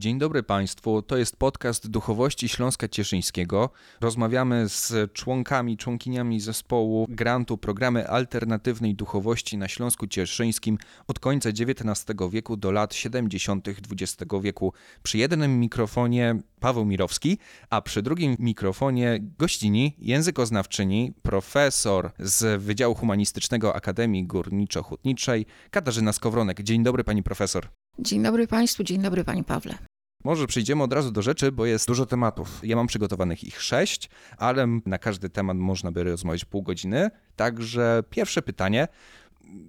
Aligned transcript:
Dzień 0.00 0.18
dobry 0.18 0.42
Państwu. 0.42 1.02
To 1.02 1.16
jest 1.16 1.36
podcast 1.36 1.88
Duchowości 1.88 2.48
Śląska 2.48 2.88
Cieszyńskiego. 2.88 3.70
Rozmawiamy 4.00 4.68
z 4.68 5.12
członkami, 5.12 5.76
członkiniami 5.76 6.40
zespołu 6.40 7.06
grantu 7.08 7.58
programy 7.58 8.08
alternatywnej 8.08 8.94
duchowości 8.94 9.58
na 9.58 9.68
Śląsku 9.68 10.06
Cieszyńskim 10.06 10.78
od 11.08 11.18
końca 11.18 11.48
XIX 11.48 12.16
wieku 12.30 12.56
do 12.56 12.70
lat 12.70 12.94
70. 12.94 13.68
XX 13.68 14.16
wieku. 14.42 14.72
Przy 15.02 15.18
jednym 15.18 15.60
mikrofonie 15.60 16.36
Paweł 16.60 16.84
Mirowski, 16.84 17.38
a 17.70 17.82
przy 17.82 18.02
drugim 18.02 18.36
mikrofonie 18.38 19.18
gościni, 19.38 19.96
językoznawczyni, 19.98 21.12
profesor 21.22 22.10
z 22.18 22.62
Wydziału 22.62 22.94
Humanistycznego 22.94 23.74
Akademii 23.74 24.26
Górniczo-Hutniczej 24.26 25.46
Katarzyna 25.70 26.12
Skowronek. 26.12 26.62
Dzień 26.62 26.82
dobry 26.82 27.04
Pani 27.04 27.22
Profesor. 27.22 27.68
Dzień 27.98 28.22
dobry 28.22 28.46
Państwu, 28.46 28.84
dzień 28.84 29.02
dobry 29.02 29.24
Panie 29.24 29.44
Pawle. 29.44 29.89
Może 30.24 30.46
przejdziemy 30.46 30.82
od 30.82 30.92
razu 30.92 31.10
do 31.10 31.22
rzeczy, 31.22 31.52
bo 31.52 31.66
jest 31.66 31.86
dużo 31.86 32.06
tematów. 32.06 32.60
Ja 32.62 32.76
mam 32.76 32.86
przygotowanych 32.86 33.44
ich 33.44 33.62
sześć, 33.62 34.10
ale 34.38 34.66
na 34.86 34.98
każdy 34.98 35.30
temat 35.30 35.56
można 35.56 35.92
by 35.92 36.04
rozmawiać 36.04 36.44
pół 36.44 36.62
godziny. 36.62 37.10
Także 37.36 38.02
pierwsze 38.10 38.42
pytanie. 38.42 38.88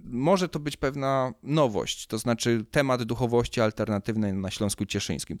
Może 0.04 0.48
to 0.48 0.60
być 0.60 0.76
pewna 0.76 1.32
nowość, 1.42 2.06
to 2.06 2.18
znaczy 2.18 2.64
temat 2.70 3.02
duchowości 3.02 3.60
alternatywnej 3.60 4.32
na 4.32 4.50
Śląsku 4.50 4.86
Cieszyńskim. 4.86 5.38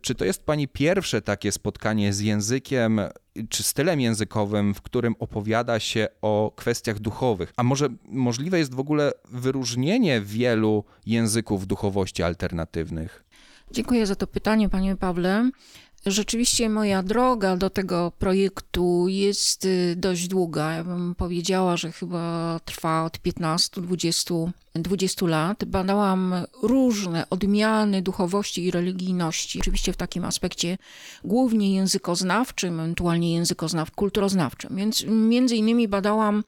Czy 0.00 0.14
to 0.14 0.24
jest 0.24 0.44
Pani 0.44 0.68
pierwsze 0.68 1.22
takie 1.22 1.52
spotkanie 1.52 2.12
z 2.12 2.20
językiem 2.20 3.00
czy 3.48 3.62
stylem 3.62 4.00
językowym, 4.00 4.74
w 4.74 4.82
którym 4.82 5.14
opowiada 5.18 5.80
się 5.80 6.08
o 6.22 6.52
kwestiach 6.56 6.98
duchowych? 6.98 7.52
A 7.56 7.62
może 7.62 7.88
możliwe 8.04 8.58
jest 8.58 8.74
w 8.74 8.80
ogóle 8.80 9.12
wyróżnienie 9.30 10.20
wielu 10.20 10.84
języków 11.06 11.66
duchowości 11.66 12.22
alternatywnych? 12.22 13.24
Dziękuję 13.70 14.06
za 14.06 14.16
to 14.16 14.26
pytanie, 14.26 14.68
panie 14.68 14.96
Pawle. 14.96 15.50
Rzeczywiście 16.06 16.68
moja 16.68 17.02
droga 17.02 17.56
do 17.56 17.70
tego 17.70 18.12
projektu 18.18 19.08
jest 19.08 19.64
y, 19.64 19.94
dość 19.96 20.28
długa. 20.28 20.72
Ja 20.72 20.84
bym 20.84 21.14
powiedziała, 21.14 21.76
że 21.76 21.92
chyba 21.92 22.60
trwa 22.64 23.04
od 23.04 23.18
15, 23.18 23.80
20, 23.80 24.34
20 24.74 25.26
lat. 25.26 25.64
Badałam 25.64 26.34
różne 26.62 27.30
odmiany 27.30 28.02
duchowości 28.02 28.64
i 28.64 28.70
religijności, 28.70 29.60
oczywiście 29.60 29.92
w 29.92 29.96
takim 29.96 30.24
aspekcie 30.24 30.78
głównie 31.24 31.74
językoznawczym, 31.74 32.80
ewentualnie 32.80 33.34
językoznaw 33.34 33.90
kulturoznawczym. 33.90 34.76
Więc 34.76 35.04
między 35.04 35.56
innymi 35.56 35.88
badałam 35.88 36.44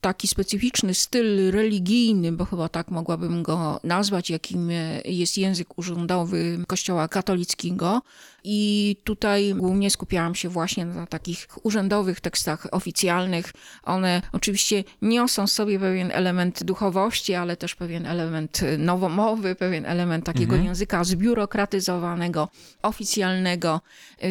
taki 0.00 0.28
specyficzny 0.28 0.94
styl 0.94 1.50
religijny, 1.50 2.32
bo 2.32 2.44
chyba 2.44 2.68
tak 2.68 2.90
mogłabym 2.90 3.42
go 3.42 3.80
nazwać, 3.84 4.30
jakim 4.30 4.70
jest 5.04 5.38
język 5.38 5.78
urzędowy 5.78 6.58
Kościoła 6.66 7.08
katolickiego. 7.08 8.02
I 8.50 8.96
tutaj 9.04 9.54
głównie 9.54 9.90
skupiałam 9.90 10.34
się 10.34 10.48
właśnie 10.48 10.84
na 10.84 11.06
takich 11.06 11.48
urzędowych 11.62 12.20
tekstach 12.20 12.66
oficjalnych. 12.70 13.52
One 13.82 14.22
oczywiście 14.32 14.84
niosą 15.02 15.46
sobie 15.46 15.80
pewien 15.80 16.10
element 16.10 16.64
duchowości, 16.64 17.34
ale 17.34 17.56
też 17.56 17.74
pewien 17.74 18.06
element 18.06 18.60
nowomowy, 18.78 19.54
pewien 19.54 19.86
element 19.86 20.24
takiego 20.24 20.52
mhm. 20.52 20.64
języka 20.64 21.04
zbiurokratyzowanego, 21.04 22.48
oficjalnego, 22.82 23.80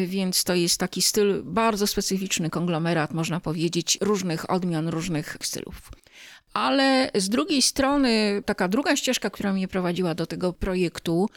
więc 0.06 0.44
to 0.44 0.54
jest 0.54 0.80
taki 0.80 1.02
styl 1.02 1.42
bardzo 1.44 1.86
specyficzny, 1.86 2.50
konglomerat, 2.50 3.12
można 3.12 3.40
powiedzieć, 3.40 3.98
różnych 4.00 4.50
odmian, 4.50 4.88
różnych 4.88 5.36
stylów. 5.42 5.90
Ale 6.52 7.10
z 7.14 7.28
drugiej 7.28 7.62
strony, 7.62 8.42
taka 8.46 8.68
druga 8.68 8.96
ścieżka, 8.96 9.30
która 9.30 9.52
mnie 9.52 9.68
prowadziła 9.68 10.14
do 10.14 10.26
tego 10.26 10.52
projektu, 10.52 11.28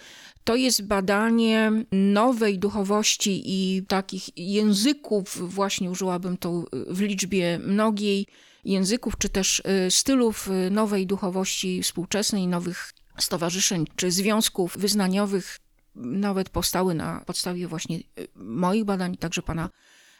to 0.44 0.56
jest 0.56 0.88
badanie 0.88 1.72
nowej 1.92 2.59
duchowości 2.59 3.44
i 3.45 3.86
takich 3.86 4.38
języków, 4.38 5.53
właśnie 5.53 5.92
użyłabym 5.92 6.38
to 6.38 6.66
w 6.72 7.02
liczbie 7.02 7.59
mnogiej 7.59 8.28
języków, 8.66 9.17
czy 9.17 9.30
też 9.30 9.60
y, 9.88 9.92
stylów 9.92 10.48
y, 10.48 10.71
nowej 10.71 11.08
duchowości 11.08 11.83
współczesnej, 11.83 12.48
nowych 12.48 12.92
stowarzyszeń 13.17 13.86
czy 13.95 14.11
związków 14.11 14.77
wyznaniowych. 14.77 15.60
Nawet 15.95 16.49
powstały 16.49 16.93
na 16.93 17.23
podstawie 17.26 17.67
właśnie 17.67 17.98
y, 17.98 18.27
moich 18.36 18.83
badań, 18.83 19.17
także 19.17 19.42
pana 19.42 19.70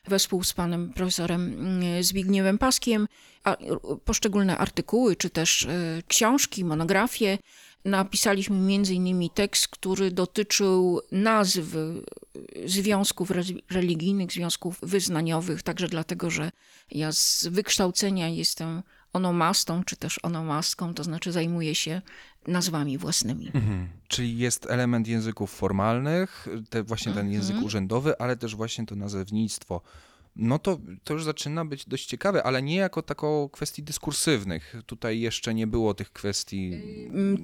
wespół 0.08 0.44
z 0.44 0.54
panem 0.54 0.94
profesorem 0.94 1.56
Zbigniewem 2.02 2.58
Paskiem, 2.58 3.08
poszczególne 4.06 4.58
artykuły 4.58 5.16
czy 5.16 5.30
też 5.30 5.68
książki, 6.08 6.66
monografie 6.66 7.38
Napisaliśmy 7.86 8.58
między 8.58 8.94
innymi 8.94 9.30
tekst, 9.30 9.68
który 9.68 10.12
dotyczył 10.12 11.02
nazw 11.12 11.60
związków 12.66 13.32
religijnych, 13.70 14.32
związków 14.32 14.80
wyznaniowych, 14.82 15.64
także 15.64 15.88
dlatego, 15.88 16.30
że 16.30 16.52
ja 16.92 17.12
z 17.12 17.48
wykształcenia 17.48 18.30
jestem 18.30 18.84
onomastą, 19.14 19.84
czy 19.84 19.96
też 19.96 20.20
onomastką, 20.24 20.94
to 20.94 21.04
znaczy 21.04 21.32
zajmuję 21.32 21.76
się 21.76 22.02
nazwami 22.48 22.98
własnymi. 22.98 23.52
Mhm. 23.54 23.90
Czyli 24.08 24.38
jest 24.38 24.66
element 24.70 25.08
języków 25.08 25.52
formalnych, 25.52 26.48
te, 26.70 26.84
właśnie 26.84 27.14
ten 27.14 27.32
język 27.32 27.52
mhm. 27.52 27.66
urzędowy, 27.66 28.18
ale 28.20 28.38
też 28.38 28.56
właśnie 28.56 28.86
to 28.86 28.96
nazewnictwo 28.96 29.82
no 30.36 30.60
to, 30.60 30.78
to 31.04 31.14
już 31.14 31.24
zaczyna 31.24 31.66
być 31.66 31.86
dość 31.86 32.06
ciekawe, 32.06 32.44
ale 32.44 32.62
nie 32.62 32.76
jako 32.76 33.02
taką 33.02 33.50
kwestii 33.50 33.84
dyskursywnych. 33.84 34.76
Tutaj 34.86 35.20
jeszcze 35.20 35.54
nie 35.54 35.68
było 35.68 35.94
tych 35.94 36.14
kwestii 36.14 36.82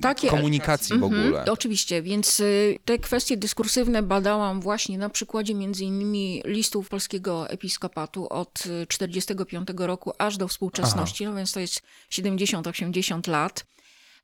Takie, 0.01 0.29
komunikacji 0.29 0.99
w 0.99 1.03
mhm, 1.03 1.25
ogóle. 1.25 1.45
oczywiście, 1.51 2.01
więc 2.01 2.39
y, 2.39 2.79
te 2.85 2.97
kwestie 2.99 3.37
dyskursywne 3.37 4.03
badałam 4.03 4.61
właśnie 4.61 4.97
na 4.97 5.09
przykładzie 5.09 5.55
między 5.55 5.83
innymi 5.83 6.41
listów 6.45 6.89
polskiego 6.89 7.49
episkopatu 7.49 8.29
od 8.29 8.53
1945 8.53 9.67
roku 9.77 10.11
aż 10.17 10.37
do 10.37 10.47
współczesności, 10.47 11.23
Aha. 11.23 11.31
no 11.31 11.37
więc 11.37 11.51
to 11.51 11.59
jest 11.59 11.81
70-80 12.11 13.27
lat. 13.27 13.65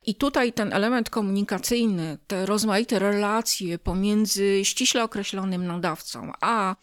I 0.06 0.14
tutaj 0.14 0.52
ten 0.52 0.72
element 0.72 1.10
komunikacyjny, 1.10 2.18
te 2.26 2.46
rozmaite 2.46 2.98
relacje 2.98 3.78
pomiędzy 3.78 4.60
ściśle 4.64 5.04
określonym 5.04 5.66
nadawcą 5.66 6.32
a 6.40 6.76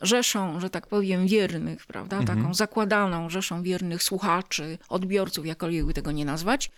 rzeszą, 0.00 0.60
że 0.60 0.70
tak 0.70 0.86
powiem, 0.86 1.26
wiernych, 1.26 1.86
prawda? 1.86 2.18
Mhm. 2.18 2.38
Taką 2.38 2.54
zakładaną 2.54 3.30
rzeszą 3.30 3.62
wiernych 3.62 4.02
słuchaczy, 4.02 4.78
odbiorców, 4.88 5.46
jakkolwiek 5.46 5.92
tego 5.92 6.12
nie 6.12 6.24
nazwać 6.24 6.70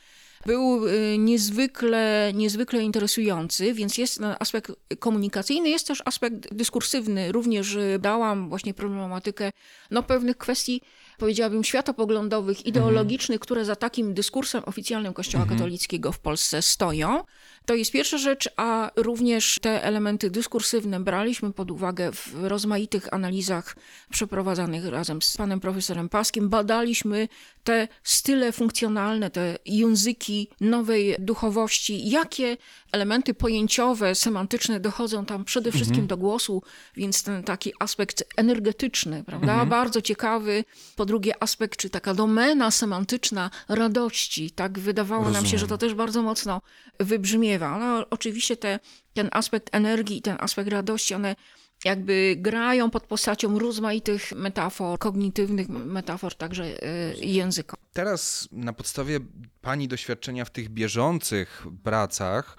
był 0.47 0.87
y, 0.87 1.19
niezwykle, 1.19 2.33
niezwykle 2.35 2.83
interesujący, 2.83 3.75
więc 3.75 3.99
jest 3.99 4.21
aspekt 4.39 4.73
komunikacyjny, 4.99 5.69
jest 5.69 5.87
też 5.87 6.03
aspekt 6.05 6.55
dyskursywny. 6.55 7.33
Również 7.33 7.79
dałam 7.99 8.49
właśnie 8.49 8.75
problematykę 8.75 9.53
no, 9.91 10.03
pewnych 10.03 10.39
kwestii 10.39 10.83
powiedziałabym, 11.19 11.65
światopoglądowych, 11.65 12.59
mhm. 12.59 12.69
ideologicznych, 12.69 13.37
mhm. 13.37 13.41
które 13.41 13.65
za 13.65 13.77
takim 13.77 14.15
dyskursem 14.15 14.63
oficjalnym 14.67 15.13
Kościoła 15.13 15.43
mhm. 15.43 15.59
katolickiego 15.59 16.13
w 16.13 16.19
Polsce 16.19 16.63
stoją. 16.63 17.25
To 17.67 17.75
jest 17.75 17.93
pierwsza 17.93 18.19
rzecz, 18.19 18.49
a 18.57 18.91
również 18.97 19.59
te 19.63 19.85
elementy 19.85 20.31
dyskursywne 20.31 21.01
braliśmy 21.01 21.53
pod 21.53 21.71
uwagę 21.71 22.13
w 22.13 22.45
rozmaitych 22.45 23.15
analizach 23.15 23.77
przeprowadzanych 24.11 24.87
razem 24.87 25.23
z 25.23 25.37
panem 25.37 25.61
profesorem 25.61 26.09
Paskiem. 26.09 26.49
Badaliśmy 26.49 27.29
te 27.65 27.89
style 28.03 28.53
funkcjonalne, 28.53 29.31
te 29.31 29.59
języki 29.67 30.49
nowej 30.61 31.17
duchowości, 31.19 32.11
jakie 32.11 32.57
elementy 32.93 33.35
pojęciowe, 33.35 34.15
semantyczne 34.15 34.81
dochodzą 34.81 35.25
tam 35.25 35.45
przede 35.45 35.73
wszystkim 35.73 36.01
mhm. 36.01 36.07
do 36.07 36.17
głosu, 36.17 36.63
więc 36.97 37.23
ten 37.23 37.43
taki 37.43 37.73
aspekt 37.79 38.25
energetyczny, 38.37 39.25
prawda, 39.25 39.53
mhm. 39.53 39.69
bardzo 39.69 40.03
ciekawy. 40.03 40.65
Po 40.97 41.07
drugie 41.07 41.43
aspekt, 41.43 41.81
czy 41.81 41.91
taka 41.91 42.15
domena 42.15 42.71
semantyczna 42.71 43.51
radości, 43.69 44.51
tak 44.51 44.79
wydawało 44.79 45.25
Rozumiem. 45.25 45.43
nam 45.43 45.51
się, 45.51 45.59
że 45.59 45.67
to 45.67 45.79
też 45.79 45.95
bardzo 45.95 46.23
mocno 46.23 46.61
wybrzmiewa. 46.99 47.50
No, 47.59 48.07
oczywiście 48.11 48.57
te, 48.57 48.79
ten 49.15 49.29
aspekt 49.33 49.69
energii 49.73 50.19
i 50.19 50.23
ten 50.23 50.37
aspekt 50.41 50.71
radości, 50.71 51.15
one 51.15 51.37
jakby 51.85 52.37
grają 52.39 52.91
pod 52.91 53.07
postacią 53.07 53.59
rozmaitych 53.59 54.33
metafor, 54.33 54.99
kognitywnych 54.99 55.69
metafor, 55.69 56.35
także 56.35 56.65
e, 56.65 57.15
języka. 57.15 57.77
Teraz 57.93 58.49
na 58.53 58.73
podstawie 58.73 59.21
Pani 59.61 59.89
doświadczenia 59.89 60.45
w 60.45 60.51
tych 60.51 60.69
bieżących 60.69 61.67
pracach, 61.83 62.57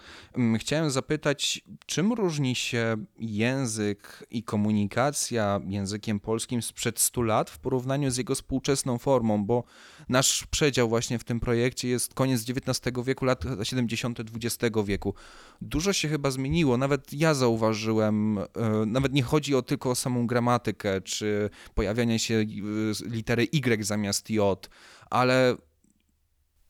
chciałem 0.58 0.92
zapytać, 0.92 1.62
czym 1.86 2.14
różni 2.14 2.56
się 2.56 3.06
język 3.20 4.24
i 4.32 4.44
komunikacja 4.44 5.60
językiem 5.68 6.20
polskim 6.20 6.62
sprzed 6.62 7.00
100 7.00 7.22
lat 7.22 7.50
w 7.50 7.60
porównaniu 7.60 8.12
z 8.12 8.18
jego 8.18 8.36
współczesną 8.36 8.98
formą, 8.98 9.46
bo 9.46 9.64
nasz 10.10 10.48
przedział 10.52 10.90
właśnie 10.90 11.20
w 11.20 11.24
tym 11.24 11.40
projekcie 11.40 11.88
jest 11.88 12.14
koniec 12.14 12.46
XIX 12.50 13.06
wieku, 13.06 13.26
lat 13.26 13.44
70. 13.64 14.20
XX 14.20 14.76
wieku. 14.86 15.14
Dużo 15.62 15.94
się 15.94 16.10
chyba 16.10 16.32
zmieniło, 16.32 16.78
nawet 16.78 17.14
ja 17.14 17.34
zauważyłem, 17.34 18.38
e, 18.38 18.46
nawet 19.12 19.16
nie 19.16 19.24
chodzi 19.24 19.56
o 19.56 19.62
tylko 19.62 19.90
o 19.90 19.96
samą 19.96 20.28
gramatykę, 20.28 21.02
czy 21.02 21.50
pojawianie 21.76 22.20
się 22.20 22.36
e, 22.36 22.46
litery 23.10 23.44
Y 23.44 23.84
zamiast 23.84 24.30
J, 24.30 24.70
ale 25.10 25.58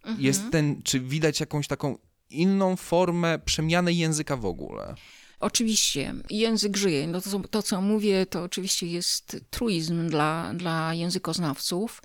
mhm. 0.04 0.22
jest 0.22 0.42
ten, 0.52 0.82
czy 0.84 1.00
widać 1.00 1.40
jakąś 1.40 1.68
taką 1.68 1.98
inną 2.30 2.76
formę 2.76 3.40
przemiany 3.40 3.94
języka 3.94 4.38
w 4.38 4.46
ogóle? 4.46 4.96
Oczywiście, 5.40 6.14
język 6.30 6.78
żyje. 6.78 7.08
No 7.08 7.22
to, 7.22 7.40
to, 7.40 7.62
co 7.62 7.82
mówię, 7.82 8.26
to 8.26 8.44
oczywiście 8.44 8.88
jest 8.88 9.38
truizm 9.50 10.10
dla, 10.10 10.54
dla 10.54 10.94
językoznawców, 10.94 12.02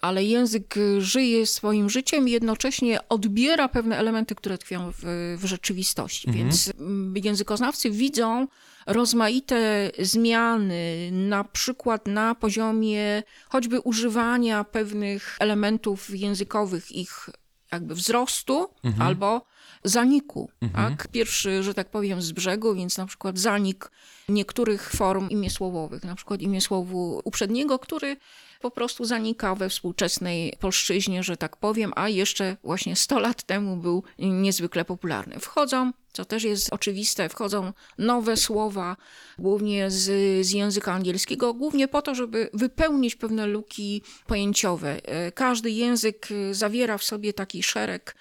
ale 0.00 0.24
język 0.24 0.74
żyje 0.98 1.46
swoim 1.46 1.90
życiem 1.90 2.28
i 2.28 2.30
jednocześnie 2.30 3.08
odbiera 3.08 3.68
pewne 3.68 3.96
elementy, 3.96 4.34
które 4.34 4.58
tkwią 4.58 4.92
w, 4.92 5.02
w 5.38 5.44
rzeczywistości. 5.44 6.28
Mhm. 6.28 6.44
Więc 6.44 6.72
mm, 6.78 7.14
językoznawcy 7.16 7.90
widzą 7.90 8.46
rozmaite 8.86 9.90
zmiany, 9.98 11.10
na 11.12 11.44
przykład 11.44 12.06
na 12.06 12.34
poziomie 12.34 13.22
choćby 13.48 13.80
używania 13.80 14.64
pewnych 14.64 15.36
elementów 15.40 16.10
językowych, 16.10 16.92
ich 16.92 17.30
jakby 17.72 17.94
wzrostu 17.94 18.68
albo 18.98 19.46
zaniku. 19.84 20.50
Tak? 20.74 21.08
Pierwszy, 21.08 21.62
że 21.62 21.74
tak 21.74 21.90
powiem, 21.90 22.22
z 22.22 22.32
brzegu, 22.32 22.74
więc 22.74 22.98
na 22.98 23.06
przykład 23.06 23.38
zanik 23.38 23.90
niektórych 24.28 24.90
form 24.90 25.28
imię 25.28 25.50
słowowych, 25.50 26.04
na 26.04 26.14
przykład 26.14 26.42
imię 26.42 26.60
słowu 26.60 27.20
uprzedniego, 27.24 27.78
który 27.78 28.16
po 28.64 28.70
prostu 28.70 29.04
zanika 29.04 29.54
we 29.54 29.68
współczesnej 29.68 30.52
polszczyźnie, 30.60 31.22
że 31.22 31.36
tak 31.36 31.56
powiem, 31.56 31.92
a 31.96 32.08
jeszcze 32.08 32.56
właśnie 32.64 32.96
100 32.96 33.18
lat 33.18 33.42
temu 33.42 33.76
był 33.76 34.02
niezwykle 34.18 34.84
popularny. 34.84 35.40
Wchodzą, 35.40 35.92
co 36.12 36.24
też 36.24 36.44
jest 36.44 36.72
oczywiste, 36.72 37.28
wchodzą 37.28 37.72
nowe 37.98 38.36
słowa, 38.36 38.96
głównie 39.38 39.90
z, 39.90 40.02
z 40.46 40.50
języka 40.50 40.92
angielskiego, 40.92 41.54
głównie 41.54 41.88
po 41.88 42.02
to, 42.02 42.14
żeby 42.14 42.50
wypełnić 42.54 43.16
pewne 43.16 43.46
luki 43.46 44.02
pojęciowe. 44.26 45.00
E, 45.04 45.32
Każdy 45.32 45.70
język 45.70 46.28
e, 46.30 46.54
zawiera 46.54 46.98
w 46.98 47.04
sobie 47.04 47.32
taki 47.32 47.62
szereg 47.62 48.16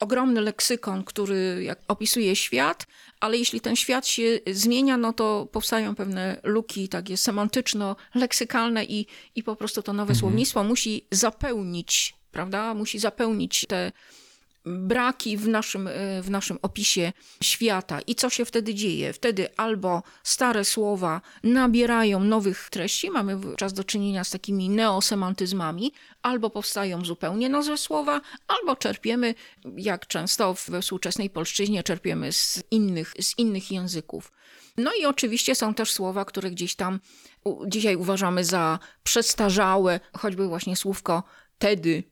ogromny 0.00 0.40
leksykon, 0.40 1.04
który 1.04 1.74
opisuje 1.88 2.36
świat, 2.36 2.86
ale 3.20 3.38
jeśli 3.38 3.60
ten 3.60 3.76
świat 3.76 4.06
się 4.06 4.38
zmienia, 4.52 4.96
no 4.96 5.12
to 5.12 5.48
powstają 5.52 5.94
pewne 5.94 6.40
luki 6.42 6.88
takie 6.88 7.16
semantyczno-leksykalne 7.16 8.84
i, 8.84 9.06
i 9.34 9.42
po 9.42 9.56
prostu 9.56 9.82
to 9.82 9.92
nowe 9.92 10.14
słownictwo 10.14 10.64
musi 10.64 11.06
zapełnić, 11.10 12.14
prawda? 12.32 12.74
Musi 12.74 12.98
zapełnić 12.98 13.66
te 13.68 13.92
braki 14.68 15.36
w 15.36 15.48
naszym, 15.48 15.86
e, 15.86 16.22
w 16.22 16.30
naszym 16.30 16.58
opisie 16.62 17.12
świata. 17.42 18.00
I 18.00 18.14
co 18.14 18.30
się 18.30 18.44
wtedy 18.44 18.74
dzieje? 18.74 19.12
Wtedy 19.12 19.56
albo 19.56 20.02
stare 20.22 20.64
słowa 20.64 21.20
nabierają 21.42 22.20
nowych 22.20 22.68
treści, 22.70 23.10
mamy 23.10 23.36
wówczas 23.36 23.72
do 23.72 23.84
czynienia 23.84 24.24
z 24.24 24.30
takimi 24.30 24.68
neosemantyzmami, 24.68 25.92
albo 26.22 26.50
powstają 26.50 27.04
zupełnie 27.04 27.48
nowe 27.48 27.78
słowa, 27.78 28.20
albo 28.48 28.76
czerpiemy, 28.76 29.34
jak 29.76 30.06
często 30.06 30.54
we 30.68 30.82
współczesnej 30.82 31.30
polszczyźnie, 31.30 31.82
czerpiemy 31.82 32.32
z 32.32 32.62
innych, 32.70 33.14
z 33.20 33.38
innych 33.38 33.70
języków. 33.70 34.32
No 34.76 34.90
i 35.00 35.06
oczywiście 35.06 35.54
są 35.54 35.74
też 35.74 35.92
słowa, 35.92 36.24
które 36.24 36.50
gdzieś 36.50 36.74
tam 36.74 37.00
dzisiaj 37.66 37.96
uważamy 37.96 38.44
za 38.44 38.78
przestarzałe, 39.02 40.00
choćby 40.12 40.48
właśnie 40.48 40.76
słówko 40.76 41.22
tedy, 41.58 42.02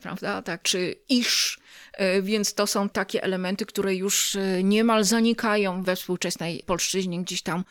prawda, 0.00 0.42
tak, 0.42 0.62
czy 0.62 0.94
isz, 1.08 1.58
E, 1.98 2.22
więc 2.22 2.54
to 2.54 2.66
są 2.66 2.88
takie 2.88 3.22
elementy, 3.22 3.66
które 3.66 3.94
już 3.94 4.36
e, 4.36 4.62
niemal 4.62 5.04
zanikają 5.04 5.82
we 5.82 5.96
współczesnej 5.96 6.62
polszczyźnie, 6.66 7.22
gdzieś 7.22 7.42
tam 7.42 7.64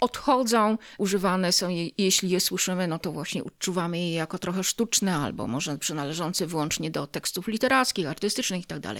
odchodzą, 0.00 0.78
używane 0.98 1.52
są, 1.52 1.68
je, 1.68 1.90
jeśli 1.98 2.30
je 2.30 2.40
słyszymy, 2.40 2.88
no 2.88 2.98
to 2.98 3.12
właśnie 3.12 3.44
odczuwamy 3.44 3.98
je 3.98 4.14
jako 4.14 4.38
trochę 4.38 4.64
sztuczne, 4.64 5.16
albo 5.16 5.46
może 5.46 5.78
przynależące 5.78 6.46
wyłącznie 6.46 6.90
do 6.90 7.06
tekstów 7.06 7.48
literackich, 7.48 8.06
artystycznych 8.06 8.60
itd. 8.60 8.94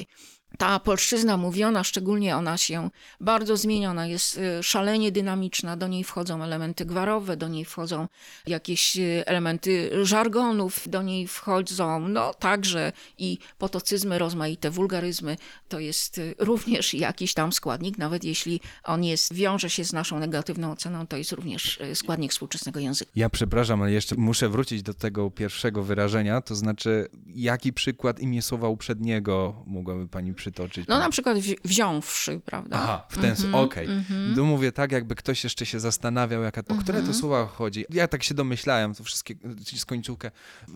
Ta 0.59 0.81
polszczyzna 0.81 1.37
mówiona, 1.37 1.85
szczególnie 1.85 2.37
ona 2.37 2.59
się 2.59 2.91
bardzo 3.21 3.57
zmienia, 3.57 3.91
ona 3.91 4.07
jest 4.07 4.39
e, 4.39 4.63
szalenie 4.63 5.13
dynamiczna, 5.13 5.77
do 5.77 5.89
niej 5.89 6.05
wchodzą 6.05 6.43
elementy 6.43 6.85
gwarowe, 6.85 7.37
do 7.37 7.49
niej 7.49 7.65
wchodzą 7.65 8.09
jakieś 8.47 8.97
e, 8.99 9.29
elementy 9.29 9.91
żargonów, 10.03 10.89
do 10.89 11.03
niej 11.03 11.27
wchodzą 11.27 12.09
no 12.09 12.35
także 12.35 12.93
i 13.19 13.39
potocyzmy, 13.59 14.19
rozmaite 14.19 14.71
wulgaryzmy, 14.71 15.37
to 15.69 15.79
jest 15.79 16.19
e, 16.19 16.23
również 16.39 16.95
jakiś 16.95 17.35
tam 17.35 17.53
składnik, 17.53 17.99
nawet 17.99 18.25
jeśli 18.25 18.61
on 18.85 19.05
jest, 19.05 19.35
wiąże 19.35 19.71
się 19.71 19.85
z 19.85 19.93
naszą 19.93 20.19
negatywną 20.19 20.73
oceną, 20.73 21.07
to 21.07 21.17
jest 21.17 21.33
również 21.33 21.79
składnik 21.95 22.33
współczesnego 22.33 22.81
języka. 22.81 23.11
Ja 23.17 23.31
przepraszam, 23.31 23.83
ale 23.83 23.93
jeszcze 23.93 24.15
muszę 24.17 24.49
wrócić 24.49 24.83
do 24.83 24.95
tego 24.95 25.31
pierwszego 25.31 25.83
wyrażenia, 25.83 26.41
to 26.41 26.55
znaczy, 26.55 27.09
jaki 27.27 27.73
przykład 27.73 28.21
imię 28.21 28.43
słowa 28.43 28.69
uprzedniego 28.69 29.63
mogłaby 29.67 30.09
pani 30.09 30.35
przytoczyć? 30.41 30.89
No 30.89 30.99
na 30.99 31.11
przykład 31.11 31.39
wzi- 31.39 31.57
wziąwszy, 31.65 32.41
prawda? 32.45 32.77
Aha, 32.83 33.07
w 33.11 33.19
ten 33.21 33.37
sposób, 33.37 33.55
okej. 33.55 33.89
Tu 34.35 34.45
mówię 34.47 34.73
tak, 34.73 34.93
jakby 34.93 35.15
ktoś 35.15 35.45
jeszcze 35.45 35.67
się 35.67 35.81
zastanawiał, 35.81 36.43
jaka, 36.43 36.63
o 36.69 36.75
które 36.75 37.03
to 37.03 37.15
słowa 37.15 37.47
chodzi. 37.47 37.85
Ja 37.91 38.09
tak 38.09 38.23
się 38.23 38.35
domyślałem, 38.35 38.95
to 38.95 39.05
wszystkie, 39.05 39.35
z 39.77 39.85
końcówkę 39.85 40.31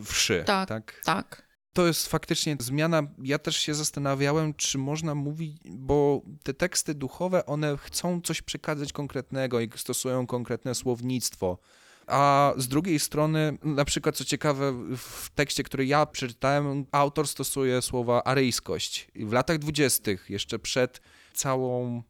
wszy, 0.04 0.42
Tak. 0.46 0.68
tak? 0.68 1.00
Tak. 1.04 1.44
To 1.72 1.86
jest 1.86 2.06
faktycznie 2.08 2.56
zmiana. 2.60 3.02
Ja 3.22 3.38
też 3.38 3.56
się 3.56 3.74
zastanawiałem, 3.74 4.54
czy 4.54 4.78
można 4.78 5.14
mówić, 5.14 5.56
bo 5.70 6.22
te 6.42 6.54
teksty 6.54 6.94
duchowe, 6.94 7.46
one 7.46 7.76
chcą 7.76 8.20
coś 8.20 8.42
przekazać 8.42 8.92
konkretnego 8.92 9.60
i 9.60 9.70
stosują 9.76 10.26
konkretne 10.26 10.74
słownictwo. 10.74 11.58
A 12.06 12.52
z 12.56 12.68
drugiej 12.68 12.98
strony, 12.98 13.58
na 13.62 13.84
przykład, 13.84 14.16
co 14.16 14.24
ciekawe, 14.24 14.72
w 14.96 15.30
tekście, 15.34 15.62
który 15.62 15.86
ja 15.86 16.06
przeczytałem, 16.06 16.86
autor 16.92 17.28
stosuje 17.28 17.82
słowa 17.82 18.24
aryjskość. 18.24 19.08
W 19.14 19.32
latach 19.32 19.58
dwudziestych, 19.58 20.30
jeszcze 20.30 20.58
przed 20.58 21.00
całą, 21.34 22.02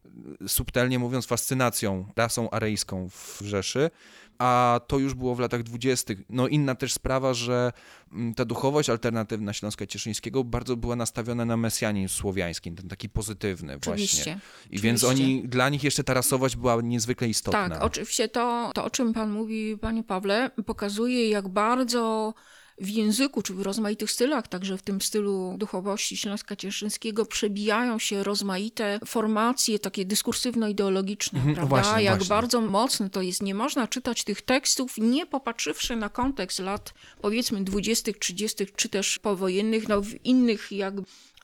subtelnie 0.46 0.98
mówiąc, 0.98 1.26
fascynacją 1.26 2.06
rasą 2.16 2.50
aryjską 2.50 3.08
w 3.08 3.40
Rzeszy, 3.40 3.90
a 4.38 4.80
to 4.86 4.98
już 4.98 5.14
było 5.14 5.34
w 5.34 5.40
latach 5.40 5.62
dwudziestych. 5.62 6.18
No 6.28 6.48
inna 6.48 6.74
też 6.74 6.92
sprawa, 6.92 7.34
że 7.34 7.72
mm, 8.12 8.34
ta 8.34 8.44
duchowość 8.44 8.90
alternatywna 8.90 9.52
Śląska 9.52 9.86
Cieszyńskiego 9.86 10.44
bardzo 10.44 10.76
była 10.76 10.96
nastawiona 10.96 11.44
na 11.44 11.56
mesjanizm 11.56 12.14
słowiański, 12.14 12.72
ten 12.72 12.88
taki 12.88 13.08
pozytywny 13.08 13.76
Oczywiście. 13.76 14.16
właśnie. 14.16 14.40
I 14.70 14.78
więc 14.78 15.04
Oczywiście. 15.04 15.34
oni, 15.34 15.48
dla 15.48 15.68
nich 15.68 15.84
jeszcze 15.84 16.04
ta 16.04 16.14
rasowość 16.14 16.56
była 16.56 16.80
niezwykle 16.82 17.28
istotna. 17.28 17.68
Tak, 17.68 17.82
oczywiście 17.82 18.28
to, 18.28 18.70
to, 18.74 18.84
o 18.84 18.90
czym 18.90 19.12
pan 19.12 19.30
mówi, 19.30 19.78
panie 19.78 20.04
Pawle, 20.04 20.50
pokazuje, 20.66 21.28
jak 21.28 21.48
bardzo 21.48 22.34
w 22.78 22.88
języku, 22.88 23.42
czy 23.42 23.54
w 23.54 23.60
rozmaitych 23.62 24.10
stylach, 24.10 24.48
także 24.48 24.78
w 24.78 24.82
tym 24.82 25.00
stylu 25.00 25.54
duchowości 25.58 26.16
Śląska 26.16 26.56
Cieszyńskiego, 26.56 27.26
przebijają 27.26 27.98
się 27.98 28.22
rozmaite 28.24 29.00
formacje 29.06 29.78
takie 29.78 30.06
dyskursywno-ideologiczne, 30.06 31.36
Mhm, 31.38 31.54
prawda? 31.54 31.82
właśnie, 31.82 32.02
jak 32.04 32.14
właśnie. 32.18 32.28
bardzo 32.28 32.60
mocne 32.60 33.10
to 33.10 33.22
jest. 33.22 33.42
Nie 33.42 33.54
można 33.54 33.88
czytać 33.88 34.24
tych 34.24 34.42
tekstów, 34.42 34.94
nie 34.98 35.26
popatrzywszy 35.26 35.96
na 35.96 36.08
kontekst 36.08 36.58
lat, 36.58 36.94
powiedzmy, 37.20 37.64
20., 37.64 38.12
30., 38.20 38.66
czy 38.76 38.88
też 38.88 39.18
powojennych, 39.18 39.88
no 39.88 40.00
w 40.00 40.24
innych 40.24 40.72
jak 40.72 40.94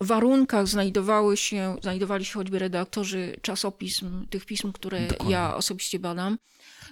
warunkach 0.00 0.68
znajdowały 0.68 1.36
się, 1.36 1.76
znajdowali 1.82 2.24
się 2.24 2.34
choćby 2.34 2.58
redaktorzy 2.58 3.36
czasopism, 3.42 4.26
tych 4.26 4.44
pism, 4.46 4.72
które 4.72 5.06
Dokładnie. 5.06 5.32
ja 5.32 5.56
osobiście 5.56 5.98
badam, 5.98 6.38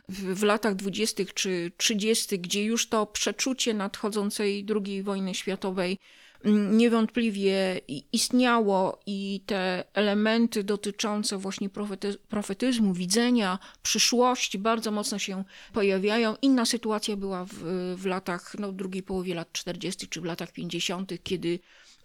w, 0.09 0.43
latach 0.43 0.75
20. 0.75 1.25
czy 1.35 1.73
30., 1.77 2.39
gdzie 2.39 2.65
już 2.65 2.89
to 2.89 3.07
przeczucie 3.07 3.75
nadchodzącej 3.75 4.67
II 4.85 5.03
wojny 5.03 5.35
światowej 5.35 5.99
mm, 6.45 6.77
niewątpliwie 6.77 7.81
istniało 8.13 9.01
i 9.07 9.41
te 9.47 9.85
elementy 9.95 10.65
dotyczące 10.65 11.39
właśnie 11.39 11.69
profety, 11.69 12.17
profetyzmu, 12.29 12.95
widzenia 12.95 13.59
przyszłości 13.83 14.59
bardzo 14.59 14.91
mocno 14.91 15.19
się 15.19 15.45
pojawiają. 15.73 16.37
Inna 16.43 16.65
sytuacja 16.65 17.17
była 17.17 17.45
w, 17.45 17.55
w 17.97 18.07
latach, 18.07 18.55
no 18.59 18.73
drugiej 18.73 19.03
połowie 19.03 19.35
lat 19.35 19.53
40. 19.53 20.09
czy 20.09 20.21
w 20.21 20.25
latach 20.25 20.53
50., 20.53 21.13
kiedy 21.23 21.59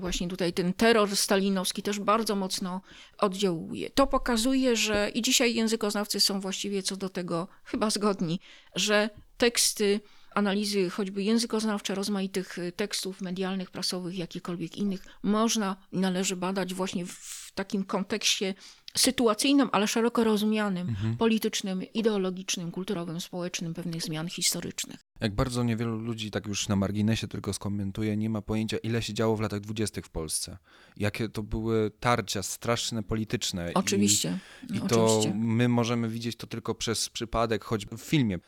właśnie 0.03 0.27
tutaj 0.27 0.53
ten 0.53 0.73
terror 0.73 1.15
stalinowski 1.15 1.81
też 1.81 1.99
bardzo 1.99 2.35
mocno 2.35 2.81
oddziałuje. 3.17 3.89
To 3.89 4.07
pokazuje, 4.07 4.75
że 4.75 5.09
i 5.13 5.21
dzisiaj 5.21 5.55
językoznawcy 5.55 6.19
są 6.19 6.39
właściwie 6.39 6.83
co 6.83 6.95
do 6.95 7.09
tego 7.09 7.47
chyba 7.63 7.89
zgodni, 7.89 8.39
że 8.75 9.09
teksty, 9.37 9.99
analizy 10.35 10.89
choćby 10.89 11.23
językoznawcze 11.23 11.95
rozmaitych 11.95 12.57
y, 12.57 12.71
tekstów 12.71 13.21
medialnych, 13.21 13.71
prasowych, 13.71 14.17
jakichkolwiek 14.17 14.77
innych, 14.77 15.05
można 15.23 15.75
i 15.91 15.99
należy 15.99 16.35
badać 16.35 16.73
właśnie 16.73 17.05
w 17.05 17.51
takim 17.55 17.83
kontekście 17.83 18.53
sytuacyjnym, 18.97 19.69
ale 19.71 19.87
szeroko 19.87 20.23
rozumianym, 20.23 20.95
politycznym, 21.17 21.83
ideologicznym, 21.93 22.71
kulturowym, 22.71 23.21
społecznym, 23.21 23.73
pewnych 23.73 24.01
zmian 24.03 24.29
historycznych. 24.29 24.99
Jak 25.19 25.35
bardzo 25.35 25.63
niewielu 25.63 25.97
ludzi, 25.97 26.31
tak 26.31 26.47
już 26.47 26.67
na 26.67 26.75
marginesie 26.75 27.27
tylko 27.27 27.53
skomentuje, 27.53 28.17
nie 28.17 28.29
ma 28.29 28.41
pojęcia, 28.41 28.77
ile 28.77 29.01
się 29.01 29.13
działo 29.13 29.35
w 29.35 29.41
latach 29.41 29.59
dwudziestych 29.59 30.05
w 30.05 30.09
Polsce. 30.09 30.57
Jakie 30.97 31.29
to 31.29 31.43
były 31.43 31.91
tarcia 31.99 32.43
straszne 32.43 33.03
polityczne. 33.03 33.71
i- 33.71 33.73
Oczywiście. 33.73 34.39
I 34.69 34.73
no, 34.79 34.87
to 34.87 35.05
oczywiście. 35.05 35.33
my 35.39 35.69
możemy 35.69 36.09
widzieć 36.09 36.35
to 36.35 36.47
tylko 36.47 36.75
przez 36.75 37.09
przypadek, 37.09 37.63
choćby 37.63 37.97
w 37.97 38.01
filmie. 38.01 38.39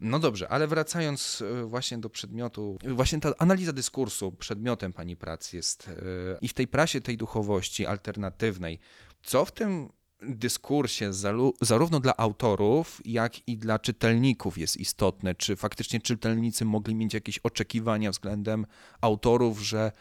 No 0.00 0.18
dobrze, 0.18 0.48
ale 0.48 0.66
wracając 0.66 1.42
e, 1.42 1.64
właśnie 1.64 1.98
do 1.98 2.10
przedmiotu, 2.10 2.78
właśnie 2.88 3.20
ta 3.20 3.32
analiza 3.38 3.72
dyskursu 3.72 4.32
przedmiotem 4.32 4.92
pani 4.92 5.16
prac 5.16 5.52
jest 5.52 5.88
e, 5.88 5.92
i 6.40 6.48
w 6.48 6.54
tej 6.54 6.68
prasie 6.68 7.00
tej 7.00 7.16
duchowości 7.16 7.86
alternatywnej, 7.86 8.78
co 9.22 9.44
w 9.44 9.52
tym 9.52 9.88
dyskursie 10.22 11.12
zarówno 11.60 12.00
dla 12.00 12.16
autorów, 12.16 13.00
jak 13.04 13.48
i 13.48 13.58
dla 13.58 13.78
czytelników 13.78 14.58
jest 14.58 14.76
istotne? 14.76 15.34
Czy 15.34 15.56
faktycznie 15.56 16.00
czytelnicy 16.00 16.64
mogli 16.64 16.94
mieć 16.94 17.14
jakieś 17.14 17.38
oczekiwania 17.38 18.10
względem 18.10 18.66
autorów, 19.00 19.60
że 19.60 19.92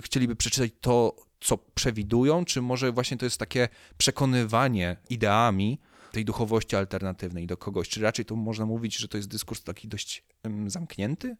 chcieliby 0.00 0.36
przeczytać 0.36 0.70
to, 0.80 1.16
co 1.40 1.58
przewidują, 1.58 2.44
czy 2.44 2.62
może 2.62 2.92
właśnie 2.92 3.16
to 3.16 3.26
jest 3.26 3.38
takie 3.38 3.68
przekonywanie 3.98 4.96
ideami 5.10 5.78
tej 6.12 6.24
duchowości 6.24 6.76
alternatywnej 6.76 7.46
do 7.46 7.56
kogoś? 7.56 7.88
Czy 7.88 8.02
raczej 8.02 8.24
to 8.24 8.36
można 8.36 8.66
mówić, 8.66 8.96
że 8.96 9.08
to 9.08 9.16
jest 9.16 9.28
dyskurs 9.28 9.62
taki 9.62 9.88
dość 9.88 10.24
zamknięty? 10.66 11.36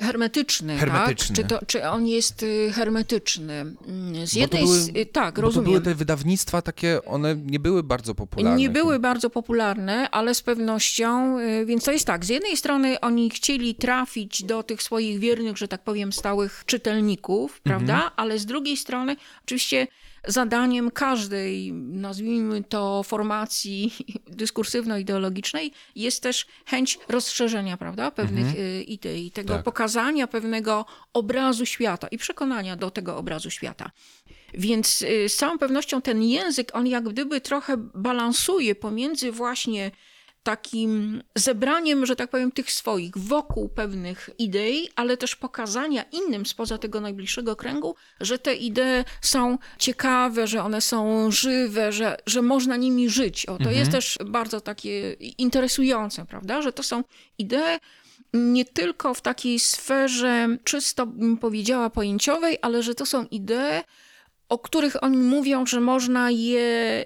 Hermetyczny, 0.00 0.76
Hermetyczny. 0.78 1.36
tak? 1.36 1.44
Czy, 1.46 1.48
to, 1.48 1.66
czy 1.66 1.88
on 1.88 2.06
jest 2.06 2.42
y, 2.42 2.72
hermetyczny? 2.74 3.54
Mm, 3.88 4.26
Z 4.26 4.34
jednej, 4.34 4.62
były- 4.64 4.78
y, 4.96 5.06
tak, 5.06 5.34
Bo 5.34 5.40
to 5.40 5.42
rozumiem. 5.46 5.64
były 5.70 5.80
te 5.84 5.94
wydawnictwa 5.94 6.62
takie, 6.62 7.04
one 7.04 7.36
nie 7.36 7.60
były 7.60 7.82
bardzo 7.82 8.14
popularne. 8.14 8.58
Nie 8.58 8.70
były 8.70 8.98
bardzo 8.98 9.30
popularne, 9.30 10.10
ale 10.10 10.34
z 10.34 10.42
pewnością, 10.42 11.38
y, 11.38 11.66
więc 11.66 11.84
to 11.84 11.92
jest 11.92 12.06
tak, 12.06 12.24
z 12.24 12.28
jednej 12.28 12.56
strony 12.56 13.00
oni 13.00 13.30
chcieli 13.30 13.74
trafić 13.74 14.42
do 14.42 14.62
tych 14.62 14.82
swoich 14.82 15.18
wiernych, 15.18 15.56
że 15.56 15.68
tak 15.68 15.84
powiem, 15.84 16.12
stałych 16.12 16.62
czytelników, 16.66 17.60
prawda? 17.60 18.12
Ale 18.16 18.38
z 18.38 18.46
drugiej 18.46 18.76
strony, 18.76 19.16
oczywiście 19.44 19.86
zadaniem 20.26 20.90
każdej, 20.90 21.72
nazwijmy 21.72 22.64
to, 22.64 23.02
formacji 23.02 23.92
dyskursywno-ideologicznej 24.40 25.70
jest 25.94 26.22
też 26.22 26.46
chęć 26.66 26.98
rozszerzenia, 27.08 27.76
prawda, 27.76 28.10
pewnych 28.10 28.58
y, 28.58 28.82
idei, 28.82 29.30
tego 29.30 29.54
Tak. 29.54 29.62
pokazania 29.62 30.26
pewnego 30.26 30.84
obrazu 31.12 31.66
świata 31.66 32.08
i 32.08 32.18
przekonania 32.18 32.76
do 32.76 32.90
tego 32.90 33.16
obrazu 33.16 33.50
świata. 33.50 33.90
Więc 34.54 35.02
y, 35.02 35.28
z 35.28 35.36
całą 35.36 35.58
pewnością 35.58 36.02
ten 36.02 36.22
język, 36.22 36.70
on 36.74 36.86
jak 36.86 37.08
gdyby 37.08 37.40
trochę 37.40 37.76
balansuje 37.76 38.74
pomiędzy 38.74 39.32
właśnie 39.32 39.90
takim 40.46 41.22
zebraniem, 41.34 42.06
że 42.06 42.16
tak 42.16 42.30
powiem, 42.30 42.52
tych 42.52 42.72
swoich 42.72 43.18
wokół 43.18 43.68
pewnych 43.68 44.30
idei, 44.38 44.88
ale 44.96 45.16
też 45.16 45.36
pokazania 45.36 46.04
innym 46.12 46.46
spoza 46.46 46.78
tego 46.78 47.00
najbliższego 47.00 47.56
kręgu, 47.56 47.94
że 48.20 48.38
te 48.38 48.54
idee 48.54 49.04
są 49.20 49.58
ciekawe, 49.78 50.46
że 50.46 50.62
one 50.62 50.80
są 50.80 51.30
żywe, 51.30 51.92
że, 51.92 52.16
że 52.26 52.42
można 52.42 52.76
nimi 52.76 53.08
żyć. 53.10 53.46
O, 53.46 53.58
to 53.58 53.70
jest 53.70 53.90
też 53.90 54.18
bardzo 54.26 54.60
takie 54.60 55.12
interesujące, 55.38 56.26
prawda? 56.26 56.62
Że 56.62 56.72
to 56.72 56.82
są 56.82 57.04
idee 57.38 57.78
nie 58.34 58.64
tylko 58.64 59.14
w 59.14 59.20
takiej 59.20 59.58
sferze 59.58 60.48
czysto, 60.64 61.06
bym 61.06 61.38
powiedziała, 61.38 61.90
pojęciowej, 61.90 62.58
ale 62.62 62.82
że 62.82 62.94
to 62.94 63.06
są 63.06 63.24
idee, 63.30 63.82
o 64.48 64.58
których 64.58 65.02
oni 65.02 65.16
mówią, 65.16 65.66
że 65.66 65.80
można 65.80 66.30
je 66.30 67.04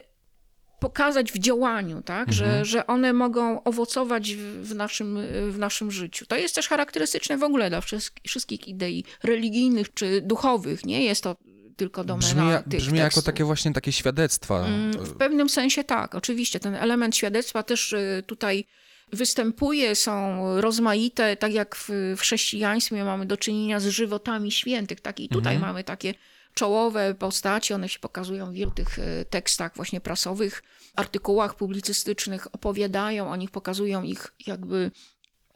pokazać 0.80 1.32
w 1.32 1.38
działaniu, 1.38 2.02
tak? 2.02 2.32
że, 2.32 2.64
że 2.64 2.86
one 2.86 3.12
mogą 3.12 3.62
owocować 3.64 4.34
w, 4.62 4.74
naszym, 4.74 5.18
w 5.50 5.58
naszym 5.58 5.90
życiu. 5.90 6.26
To 6.26 6.36
jest 6.36 6.54
też 6.54 6.68
charakterystyczne 6.68 7.38
w 7.38 7.42
ogóle 7.42 7.70
dla 7.70 7.80
wszystk- 7.80 8.20
wszystkich 8.28 8.68
idei 8.68 9.04
religijnych 9.22 9.94
czy 9.94 10.20
duchowych. 10.20 10.84
Nie 10.84 11.04
jest 11.04 11.22
to 11.22 11.36
tylko 11.76 12.04
domena 12.04 12.26
Brzmi, 12.58 12.70
tych 12.70 12.80
brzmi 12.80 12.98
jako 12.98 13.06
tekstów. 13.06 13.24
takie 13.24 13.44
właśnie 13.44 13.72
takie 13.72 13.92
świadectwa. 13.92 14.66
Mm, 14.66 14.92
W 14.92 15.16
pewnym 15.16 15.48
sensie 15.48 15.84
tak, 15.84 16.14
oczywiście. 16.14 16.60
Ten 16.60 16.74
element 16.74 17.16
świadectwa 17.16 17.62
też 17.62 17.92
y, 17.92 18.22
tutaj 18.26 18.64
występuje, 19.12 19.94
są 19.94 20.40
rozmaite, 20.60 21.36
tak 21.36 21.52
jak 21.52 21.76
w, 21.76 21.88
w 22.16 22.20
chrześcijaństwie 22.20 23.04
mamy 23.04 23.26
do 23.26 23.36
czynienia 23.36 23.80
z 23.80 23.86
żywotami 23.86 24.52
świętych, 24.52 25.00
tak 25.00 25.20
i 25.20 25.28
tutaj 25.28 25.58
mamy 25.58 25.84
takie 25.84 26.14
czołowe 26.54 27.14
postaci, 27.14 27.74
one 27.74 27.88
się 27.88 27.98
pokazują 27.98 28.50
w 28.50 28.54
wielu 28.54 28.70
tych 28.70 28.98
y, 28.98 29.24
tekstach 29.30 29.76
właśnie 29.76 30.00
prasowych, 30.00 30.62
artykułach 30.96 31.54
publicystycznych, 31.54 32.54
opowiadają 32.54 33.30
o 33.30 33.36
nich, 33.36 33.50
pokazują 33.50 34.02
ich 34.02 34.32
jakby 34.46 34.90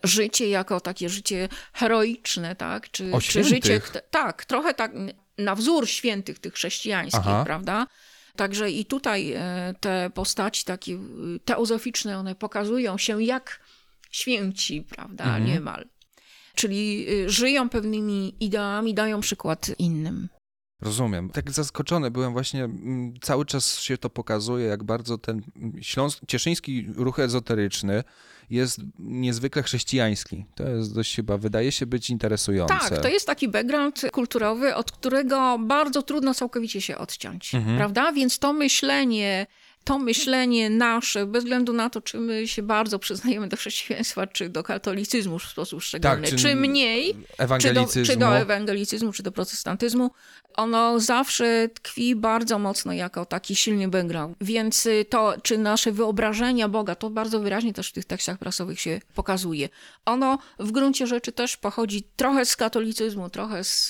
życie 0.03 0.49
jako 0.49 0.81
takie 0.81 1.09
życie 1.09 1.49
heroiczne, 1.73 2.57
tak? 2.57 2.91
Czy, 2.91 3.13
O 3.13 3.21
czy 3.21 3.45
życie, 3.45 3.81
tak, 4.11 4.45
trochę 4.45 4.75
tak 4.75 4.93
na 5.39 5.55
wzór 5.55 5.89
świętych 5.89 6.39
tych 6.39 6.55
chrześcijańskich, 6.55 7.21
Aha. 7.25 7.43
prawda? 7.45 7.87
Także 8.37 8.71
i 8.71 8.85
tutaj 8.85 9.33
e, 9.33 9.75
te 9.81 10.11
postaci 10.15 10.65
takie 10.65 10.93
y, 10.93 10.99
teozoficzne, 11.45 12.19
one 12.19 12.35
pokazują 12.35 12.99
się 12.99 13.23
jak 13.23 13.61
święci, 14.11 14.83
prawda, 14.83 15.25
Mhm. 15.25 15.45
niemal. 15.45 15.87
Czyli 16.55 17.07
żyją 17.27 17.69
pewnymi 17.69 18.35
ideami, 18.41 18.95
dają 18.95 19.21
przykład 19.21 19.71
innym. 19.79 20.29
Rozumiem. 20.81 21.31
Tak 21.31 21.50
zaskoczony 21.50 22.11
byłem 22.11 22.33
właśnie, 22.33 22.64
mm, 22.64 23.14
cały 23.23 23.47
czas 23.47 23.78
się 23.78 23.99
to 23.99 24.11
pokazuje, 24.11 24.66
jak 24.66 24.85
bardzo 24.85 25.19
ten 25.19 25.43
mm, 25.57 25.83
śląsk, 25.83 26.19
cieszyński 26.28 26.87
ruch 26.97 27.19
ezoteryczny 27.19 28.04
jest 28.50 28.81
niezwykle 28.99 29.62
chrześcijański. 29.62 30.45
To 30.54 30.69
jest 30.69 30.95
dość 30.95 31.16
chyba, 31.16 31.38
wydaje 31.38 31.73
się 31.73 31.87
być 31.87 32.11
interesujące. 32.11 32.75
Tak, 32.75 32.99
to 33.02 33.09
jest 33.09 33.26
taki 33.26 33.49
background 33.49 34.00
kulturowy, 34.12 34.75
od 34.75 34.93
którego 34.93 35.59
bardzo 35.59 36.02
trudno 36.02 36.35
całkowicie 36.35 36.81
się 36.81 36.99
odciąć, 36.99 37.54
Mhm. 37.54 37.76
prawda? 37.76 38.12
Więc 38.12 38.38
to 38.38 38.52
myślenie, 38.52 39.47
to 39.85 39.99
myślenie 39.99 40.71
nasze, 40.71 41.26
bez 41.26 41.45
względu 41.45 41.73
na 41.73 41.91
to, 41.91 42.00
czy 42.00 42.19
my 42.21 42.49
się 42.49 42.62
bardzo 42.62 42.99
przyznajemy 42.99 43.49
do 43.49 43.57
chrześcijaństwa, 43.57 44.26
czy 44.26 44.49
do 44.49 44.62
katolicyzmu 44.62 45.38
w 45.38 45.43
sposób 45.45 45.83
szczególny, 45.83 46.17
czy- 46.31 46.37
czy, 46.37 46.55
mniej, 46.55 47.14
czy 47.59 47.75
do, 47.75 47.81
czy 48.07 48.17
do 48.17 48.26
ewangelicyzmu, 48.43 49.12
czy 49.12 49.23
do 49.23 49.33
protestantyzmu, 49.33 50.11
ono 50.57 51.00
zawsze 51.00 51.69
tkwi 51.75 52.17
bardzo 52.17 52.59
mocno 52.59 52.93
jako 52.93 53.26
taki 53.26 53.57
silny 53.57 53.88
background. 53.88 54.37
Więc 54.41 54.87
y, 54.87 55.05
to, 55.11 55.35
czy 55.43 55.59
nasze 55.59 55.93
wyobrażenia 55.93 56.69
Boga, 56.69 56.95
to 56.95 57.11
bardzo 57.11 57.41
wyraźnie 57.41 57.73
też 57.73 57.88
w 57.88 57.93
tych 57.93 58.05
tekstach 58.05 58.38
prasowych 58.38 58.81
się 58.81 59.00
pokazuje. 59.14 59.69
Ono 60.05 60.38
w 60.59 60.71
gruncie 60.73 61.07
rzeczy 61.07 61.33
też 61.33 61.57
pochodzi 61.57 62.03
trochę 62.17 62.45
z 62.47 62.57
katolicyzmu, 62.57 63.31
trochę 63.31 63.64
z, 63.64 63.87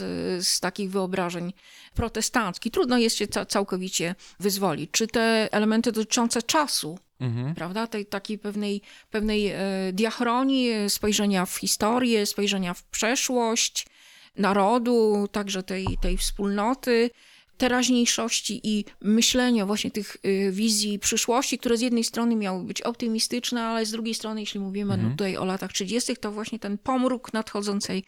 z 0.47 0.61
takich 0.61 0.91
wyobrażeń 0.91 1.53
protestanckich. 1.95 2.73
Trudno 2.73 2.99
jest 2.99 3.17
się 3.17 3.27
ca- 3.29 3.47
całkowicie 3.47 4.15
wyzwolić. 4.41 4.91
Czy 4.91 5.07
te 5.07 5.49
elementy 5.53 5.93
dotyczące 5.93 6.43
czasu, 6.43 6.99
Mhm. 7.21 7.55
prawda? 7.55 7.87
Tej 7.87 8.07
takiej 8.07 8.39
pewnej, 8.39 8.81
pewnej 9.11 9.49
e, 9.49 9.59
diachronii, 9.93 10.73
spojrzenia 10.89 11.47
w 11.47 11.57
historię, 11.57 12.27
spojrzenia 12.27 12.75
w 12.75 12.83
przeszłość 12.83 13.87
narodu, 14.37 15.29
także 15.33 15.63
tej, 15.63 15.87
tej 16.03 16.17
wspólnoty, 16.17 17.11
teraźniejszości 17.57 18.61
i 18.63 18.85
myślenia 19.01 19.67
właśnie 19.67 19.91
tych 19.91 20.17
e, 20.23 20.51
wizji 20.51 20.99
przyszłości, 20.99 21.59
które 21.59 21.77
z 21.77 21.81
jednej 21.81 22.05
strony 22.05 22.37
miały 22.37 22.65
być 22.65 22.83
optymistyczne, 22.83 23.63
ale 23.63 23.87
z 23.87 23.91
drugiej 23.91 24.15
strony, 24.15 24.41
jeśli 24.41 24.61
mówimy 24.61 24.97
no, 24.97 25.11
tutaj 25.11 25.37
o 25.37 25.45
latach 25.45 25.73
30., 25.73 26.17
to 26.17 26.33
właśnie 26.33 26.59
ten 26.59 26.79
pomruk 26.79 27.33
nadchodzącej 27.33 28.05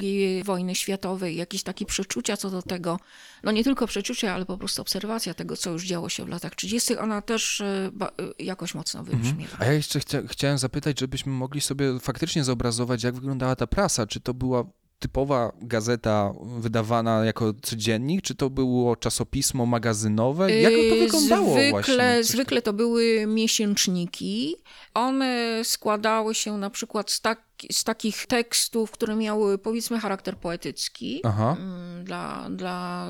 II 0.00 0.42
wojny 0.44 0.74
światowej, 0.74 1.36
jakieś 1.36 1.62
takie 1.62 1.86
przeczucia 1.86 2.36
co 2.36 2.50
do 2.50 2.62
tego, 2.62 3.00
no 3.42 3.52
nie 3.52 3.64
tylko 3.64 3.86
przeczucia, 3.86 4.34
ale 4.34 4.46
po 4.46 4.58
prostu 4.58 4.82
obserwacja 4.82 5.34
tego, 5.34 5.56
co 5.56 5.70
już 5.70 5.84
działo 5.84 6.08
się 6.08 6.24
w 6.24 6.28
latach 6.28 6.54
30., 6.54 6.96
ona 6.96 7.22
też 7.22 7.60
e, 7.60 7.90
jakoś 8.38 8.74
mocno 8.74 9.04
wybrzmiewa. 9.04 9.56
A 9.58 9.64
ja 9.64 9.72
jeszcze 9.72 10.00
chcia, 10.00 10.22
chciałem 10.26 10.58
zapytać, 10.58 11.00
żebyśmy 11.00 11.32
mogli 11.32 11.60
sobie 11.60 12.00
faktycznie 12.00 12.44
zobrazować, 12.44 13.02
jak 13.02 13.14
wyglądała 13.14 13.56
ta 13.56 13.66
prasa. 13.66 14.06
Czy 14.06 14.20
to 14.20 14.34
była 14.34 14.64
typowa 15.08 15.52
gazeta 15.62 16.32
wydawana 16.58 17.24
jako 17.24 17.52
codziennik, 17.62 18.22
czy 18.22 18.34
to 18.34 18.50
było 18.50 18.96
czasopismo 18.96 19.66
magazynowe? 19.66 20.52
Jak 20.60 20.72
to 20.72 20.78
Yy, 20.78 21.00
wyglądało 21.00 21.52
zwykle, 21.52 21.70
właśnie? 21.70 22.24
Zwykle 22.24 22.62
to 22.62 22.72
były 22.72 23.26
miesięczniki. 23.26 24.56
One 24.94 25.60
składały 25.64 26.34
się 26.34 26.58
na 26.58 26.70
przykład 26.70 27.10
z, 27.10 27.20
tak, 27.20 27.42
z 27.72 27.84
takich 27.84 28.26
tekstów, 28.26 28.90
które 28.90 29.16
miały 29.16 29.58
powiedzmy 29.58 30.00
charakter 30.00 30.36
poetycki. 30.38 31.20
Aha. 31.24 31.56
Mm, 31.58 32.04
Dla, 32.04 32.46
dla 32.50 33.08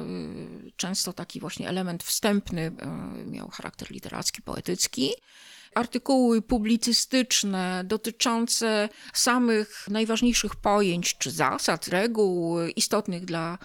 y, 0.66 0.72
często 0.76 1.12
taki 1.12 1.40
właśnie 1.40 1.68
element 1.68 2.02
wstępny 2.04 2.66
y, 3.26 3.30
miał 3.30 3.48
charakter 3.48 3.90
literacki, 3.90 4.42
poetycki. 4.42 5.10
Artykuły 5.75 6.43
publicystyczne 6.43 7.85
dotyczące 7.87 8.88
samych 9.12 9.87
najważniejszych 9.90 10.57
pojęć 10.57 11.19
czy 11.19 11.31
zasad, 11.31 11.88
reguł 11.88 12.57
istotnych 12.76 13.25
dla 13.25 13.59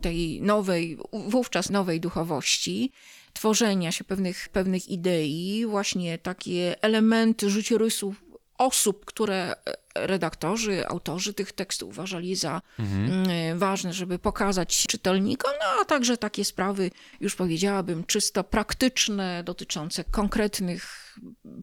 tej 0.00 0.42
nowej, 0.42 0.98
wówczas 1.12 1.70
nowej 1.70 2.00
duchowości, 2.00 2.92
tworzenia 3.32 3.92
się 3.92 4.04
pewnych, 4.04 4.48
pewnych 4.48 4.88
idei, 4.88 5.66
właśnie 5.66 6.18
takie 6.18 6.82
elementy 6.82 7.50
życiorysów 7.50 8.27
osób, 8.58 9.04
które 9.04 9.54
redaktorzy, 9.94 10.88
autorzy 10.88 11.34
tych 11.34 11.52
tekstów 11.52 11.88
uważali 11.88 12.36
za 12.36 12.62
mm, 12.78 13.58
ważne, 13.58 13.92
żeby 13.92 14.18
pokazać 14.18 14.86
czytelnikom, 14.86 15.50
no 15.60 15.80
a 15.82 15.84
także 15.84 16.16
takie 16.16 16.44
sprawy, 16.44 16.90
już 17.20 17.36
powiedziałabym, 17.36 18.04
czysto 18.04 18.44
praktyczne, 18.44 19.42
dotyczące 19.44 20.04
konkretnych 20.04 21.14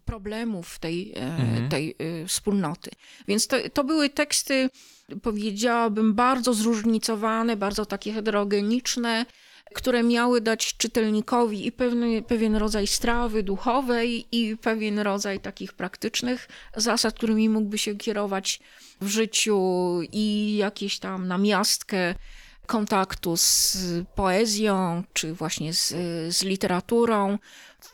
problemów 0.05 0.79
tej, 0.79 1.13
e, 1.15 1.69
tej 1.69 1.95
e, 1.99 2.27
wspólnoty. 2.27 2.91
Więc 3.27 3.47
to, 3.47 3.57
to 3.73 3.83
były 3.83 4.09
teksty, 4.09 4.69
powiedziałabym, 5.21 6.13
bardzo 6.13 6.53
zróżnicowane, 6.53 7.57
bardzo 7.57 7.85
takie 7.85 8.13
heterogeniczne, 8.13 9.25
które 9.73 10.03
miały 10.03 10.41
dać 10.41 10.77
czytelnikowi 10.77 11.67
i 11.67 11.71
pewny, 11.71 12.21
pewien 12.21 12.55
rodzaj 12.55 12.87
strawy 12.87 13.43
duchowej, 13.43 14.27
i 14.31 14.57
pewien 14.57 14.99
rodzaj 14.99 15.39
takich 15.39 15.73
praktycznych 15.73 16.47
zasad, 16.75 17.15
którymi 17.15 17.49
mógłby 17.49 17.77
się 17.77 17.95
kierować 17.95 18.59
w 19.01 19.07
życiu, 19.07 19.99
i 20.11 20.55
jakieś 20.57 20.99
tam 20.99 21.27
namiastkę 21.27 22.15
kontaktu 22.65 23.37
z 23.37 23.77
poezją, 24.15 25.03
czy 25.13 25.33
właśnie 25.33 25.73
z, 25.73 25.87
z 26.35 26.43
literaturą. 26.43 27.37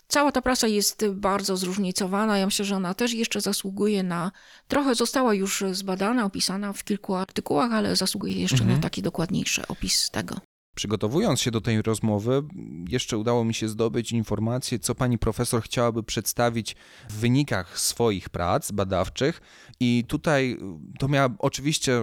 Cała 0.07 0.31
ta 0.31 0.41
prasa 0.41 0.67
jest 0.67 1.07
bardzo 1.07 1.57
zróżnicowana. 1.57 2.37
Ja 2.37 2.45
myślę, 2.45 2.65
że 2.65 2.75
ona 2.75 2.93
też 2.93 3.13
jeszcze 3.13 3.41
zasługuje 3.41 4.03
na. 4.03 4.31
Trochę 4.67 4.95
została 4.95 5.33
już 5.33 5.63
zbadana, 5.71 6.25
opisana 6.25 6.73
w 6.73 6.83
kilku 6.83 7.15
artykułach, 7.15 7.71
ale 7.71 7.95
zasługuje 7.95 8.33
jeszcze 8.33 8.57
mhm. 8.57 8.75
na 8.75 8.81
taki 8.83 9.01
dokładniejszy 9.01 9.67
opis 9.67 10.09
tego. 10.09 10.50
Przygotowując 10.75 11.41
się 11.41 11.51
do 11.51 11.61
tej 11.61 11.81
rozmowy, 11.81 12.43
jeszcze 12.89 13.17
udało 13.17 13.45
mi 13.45 13.53
się 13.53 13.67
zdobyć 13.67 14.11
informację, 14.11 14.79
co 14.79 14.95
pani 14.95 15.17
profesor 15.17 15.63
chciałaby 15.63 16.03
przedstawić 16.03 16.75
w 17.09 17.13
wynikach 17.13 17.79
swoich 17.79 18.29
prac 18.29 18.71
badawczych. 18.71 19.41
I 19.79 20.03
tutaj 20.07 20.57
to 20.99 21.07
miała 21.07 21.29
oczywiście 21.39 22.01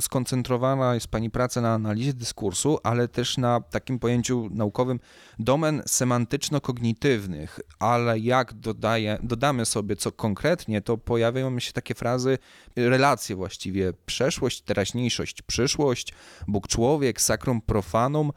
skoncentrowana 0.00 0.94
jest 0.94 1.08
pani 1.08 1.30
praca 1.30 1.60
na 1.60 1.74
analizie 1.74 2.14
dyskursu, 2.14 2.78
ale 2.82 3.08
też 3.08 3.38
na 3.38 3.60
takim 3.60 3.98
pojęciu 3.98 4.48
naukowym 4.50 5.00
domen 5.38 5.82
semantyczno-kognitywnych. 5.86 7.60
Ale 7.78 8.18
jak 8.18 8.54
dodaje, 8.54 9.18
dodamy 9.22 9.66
sobie 9.66 9.96
co 9.96 10.12
konkretnie, 10.12 10.82
to 10.82 10.98
pojawiają 10.98 11.60
się 11.60 11.72
takie 11.72 11.94
frazy, 11.94 12.38
relacje 12.76 13.36
właściwie 13.36 13.92
przeszłość, 14.06 14.60
teraźniejszość, 14.60 15.42
przyszłość, 15.42 16.12
Bóg 16.48 16.68
człowiek, 16.68 17.20
sakrum 17.20 17.60
profanum 17.60 17.95
fanom 17.96 18.32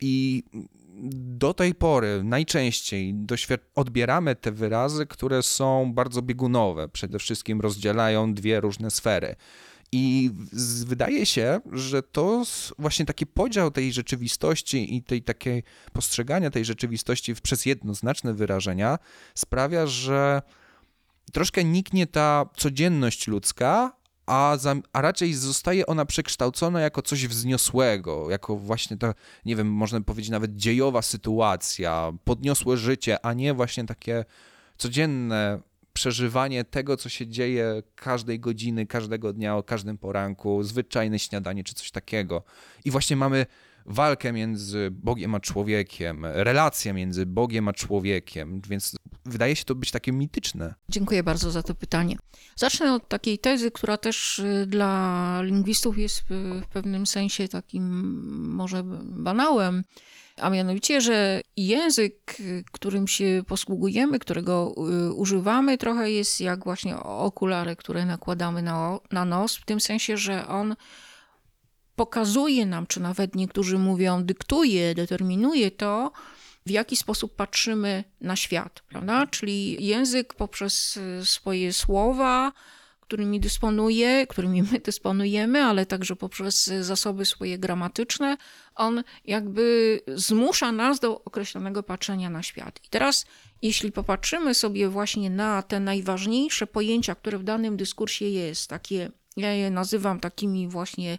i 0.00 0.42
do 1.40 1.54
tej 1.54 1.74
pory 1.74 2.20
najczęściej 2.24 3.14
odbieramy 3.74 4.36
te 4.36 4.52
wyrazy, 4.52 5.06
które 5.06 5.42
są 5.42 5.92
bardzo 5.92 6.22
biegunowe, 6.22 6.88
przede 6.88 7.18
wszystkim 7.18 7.60
rozdzielają 7.60 8.34
dwie 8.34 8.60
różne 8.60 8.90
sfery. 8.90 9.36
I 9.92 10.30
wydaje 10.86 11.26
się, 11.26 11.60
że 11.72 12.02
to 12.02 12.44
właśnie 12.78 13.06
taki 13.06 13.26
podział 13.26 13.70
tej 13.70 13.92
rzeczywistości 13.92 14.96
i 14.96 15.02
tej 15.02 15.22
takiej 15.22 15.62
postrzegania 15.92 16.50
tej 16.50 16.64
rzeczywistości 16.64 17.34
przez 17.34 17.66
jednoznaczne 17.66 18.34
wyrażenia 18.34 18.98
sprawia, 19.34 19.86
że 19.86 20.42
troszkę 21.32 21.64
niknie 21.64 22.06
ta 22.06 22.46
codzienność 22.56 23.28
ludzka, 23.28 23.92
a, 24.28 24.56
za, 24.56 24.74
a 24.92 25.00
raczej 25.00 25.34
zostaje 25.34 25.86
ona 25.86 26.04
przekształcona 26.04 26.80
jako 26.80 27.02
coś 27.02 27.26
wzniosłego, 27.26 28.30
jako 28.30 28.56
właśnie 28.56 28.96
ta, 28.96 29.14
nie 29.44 29.56
wiem, 29.56 29.72
można 29.72 30.00
powiedzieć 30.00 30.30
nawet 30.30 30.56
dziejowa 30.56 31.02
sytuacja, 31.02 32.12
podniosłe 32.24 32.76
życie, 32.76 33.26
a 33.26 33.32
nie 33.32 33.54
właśnie 33.54 33.84
takie 33.84 34.24
codzienne 34.78 35.60
przeżywanie 35.92 36.64
tego, 36.64 36.96
co 36.96 37.08
się 37.08 37.26
dzieje 37.26 37.82
każdej 37.94 38.40
godziny, 38.40 38.86
każdego 38.86 39.32
dnia, 39.32 39.56
o 39.56 39.62
każdym 39.62 39.98
poranku, 39.98 40.62
zwyczajne 40.62 41.18
śniadanie 41.18 41.64
czy 41.64 41.74
coś 41.74 41.90
takiego. 41.90 42.42
I 42.84 42.90
właśnie 42.90 43.16
mamy 43.16 43.46
walkę 43.88 44.32
między 44.32 44.88
Bogiem 44.92 45.34
a 45.34 45.40
człowiekiem, 45.40 46.24
relację 46.24 46.92
między 46.92 47.26
Bogiem 47.26 47.68
a 47.68 47.72
człowiekiem, 47.72 48.60
więc 48.68 48.96
wydaje 49.24 49.56
się 49.56 49.64
to 49.64 49.74
być 49.74 49.90
takie 49.90 50.12
mityczne. 50.12 50.74
Dziękuję 50.88 51.22
bardzo 51.22 51.50
za 51.50 51.62
to 51.62 51.74
pytanie. 51.74 52.16
Zacznę 52.56 52.94
od 52.94 53.08
takiej 53.08 53.38
tezy, 53.38 53.70
która 53.70 53.96
też 53.96 54.38
y, 54.38 54.66
dla 54.66 55.42
lingwistów 55.42 55.98
jest 55.98 56.22
w 56.28 56.66
pewnym 56.72 57.06
sensie 57.06 57.48
takim 57.48 57.84
może 58.54 58.82
banałem, 59.02 59.84
a 60.40 60.50
mianowicie, 60.50 61.00
że 61.00 61.40
język, 61.56 62.36
którym 62.72 63.08
się 63.08 63.42
posługujemy, 63.46 64.18
którego 64.18 64.74
y, 65.08 65.12
używamy, 65.12 65.78
trochę 65.78 66.10
jest 66.10 66.40
jak 66.40 66.64
właśnie 66.64 66.96
okulary, 66.96 67.76
które 67.76 68.06
nakładamy 68.06 68.62
na, 68.62 68.98
na 69.12 69.24
nos, 69.24 69.56
w 69.56 69.64
tym 69.64 69.80
sensie, 69.80 70.16
że 70.16 70.48
on 70.48 70.76
pokazuje 71.98 72.66
nam, 72.66 72.86
czy 72.86 73.00
nawet 73.00 73.34
niektórzy 73.34 73.78
mówią, 73.78 74.24
dyktuje, 74.24 74.94
determinuje 74.94 75.70
to, 75.70 76.12
w 76.66 76.70
jaki 76.70 76.96
sposób 76.96 77.36
patrzymy 77.36 78.04
na 78.20 78.36
świat, 78.36 78.80
prawda? 78.88 79.26
Czyli 79.26 79.86
język 79.86 80.34
poprzez 80.34 80.96
e, 80.96 81.24
swoje 81.26 81.72
słowa, 81.72 82.52
którymi 83.00 83.40
dysponuje, 83.40 84.26
którymi 84.26 84.62
my 84.62 84.78
dysponujemy, 84.84 85.64
ale 85.64 85.86
także 85.86 86.16
poprzez 86.16 86.70
zasoby 86.80 87.24
swoje 87.24 87.58
gramatyczne, 87.58 88.36
on 88.74 89.04
jakby 89.24 90.00
zmusza 90.14 90.72
nas 90.72 91.00
do 91.00 91.24
określonego 91.24 91.82
patrzenia 91.82 92.30
na 92.30 92.42
świat. 92.42 92.80
I 92.84 92.88
teraz, 92.88 93.26
jeśli 93.62 93.92
popatrzymy 93.92 94.54
sobie 94.54 94.88
właśnie 94.88 95.30
na 95.30 95.62
te 95.62 95.80
najważniejsze 95.80 96.66
pojęcia, 96.66 97.14
które 97.14 97.38
w 97.38 97.44
danym 97.44 97.76
dyskursie 97.76 98.24
jest, 98.24 98.70
takie, 98.70 99.10
ja 99.36 99.52
je 99.52 99.70
nazywam 99.70 100.20
takimi 100.20 100.68
właśnie 100.68 101.18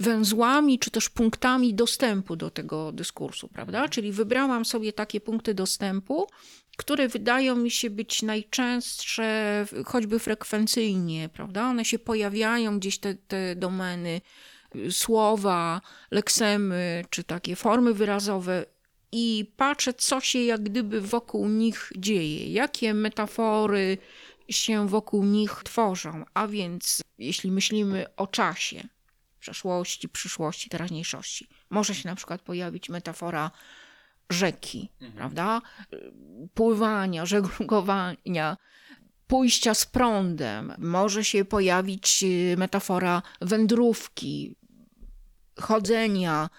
węzłami 0.00 0.78
czy 0.78 0.90
też 0.90 1.08
punktami 1.08 1.74
dostępu 1.74 2.36
do 2.36 2.50
tego 2.50 2.92
dyskursu, 2.92 3.48
prawda? 3.48 3.88
Czyli 3.88 4.12
wybrałam 4.12 4.64
sobie 4.64 4.92
takie 4.92 5.20
punkty 5.20 5.54
dostępu, 5.54 6.26
które 6.76 7.08
wydają 7.08 7.56
mi 7.56 7.70
się 7.70 7.90
być 7.90 8.22
najczęstsze, 8.22 9.66
choćby 9.86 10.18
frekwencyjnie, 10.18 11.28
prawda? 11.28 11.68
One 11.68 11.84
się 11.84 11.98
pojawiają 11.98 12.78
gdzieś 12.78 12.98
te, 12.98 13.14
te 13.14 13.56
domeny, 13.56 14.20
słowa, 14.90 15.80
leksemy 16.10 17.04
czy 17.10 17.24
takie 17.24 17.56
formy 17.56 17.94
wyrazowe 17.94 18.64
i 19.12 19.52
patrzę, 19.56 19.94
co 19.94 20.20
się 20.20 20.38
jak 20.38 20.62
gdyby 20.62 21.00
wokół 21.00 21.48
nich 21.48 21.92
dzieje, 21.96 22.52
jakie 22.52 22.94
metafory 22.94 23.98
się 24.48 24.88
wokół 24.88 25.24
nich 25.24 25.62
tworzą. 25.64 26.24
A 26.34 26.46
więc, 26.46 27.02
jeśli 27.18 27.50
myślimy 27.50 28.16
o 28.16 28.26
czasie, 28.26 28.88
przeszłości, 29.44 30.08
przyszłości, 30.08 30.70
teraźniejszości. 30.70 31.48
Może 31.70 31.94
się 31.94 32.08
na 32.08 32.14
przykład 32.14 32.42
pojawić 32.42 32.88
metafora 32.88 33.50
rzeki, 34.30 34.90
mhm. 35.00 35.12
prawda? 35.18 35.60
Pływania, 36.54 37.26
żeglugowania, 37.26 38.56
pójścia 39.26 39.74
z 39.74 39.86
prądem. 39.86 40.74
Może 40.78 41.24
się 41.24 41.44
pojawić 41.44 42.22
y, 42.22 42.56
metafora 42.58 43.22
wędrówki, 43.40 44.56
chodzenia, 45.60 46.50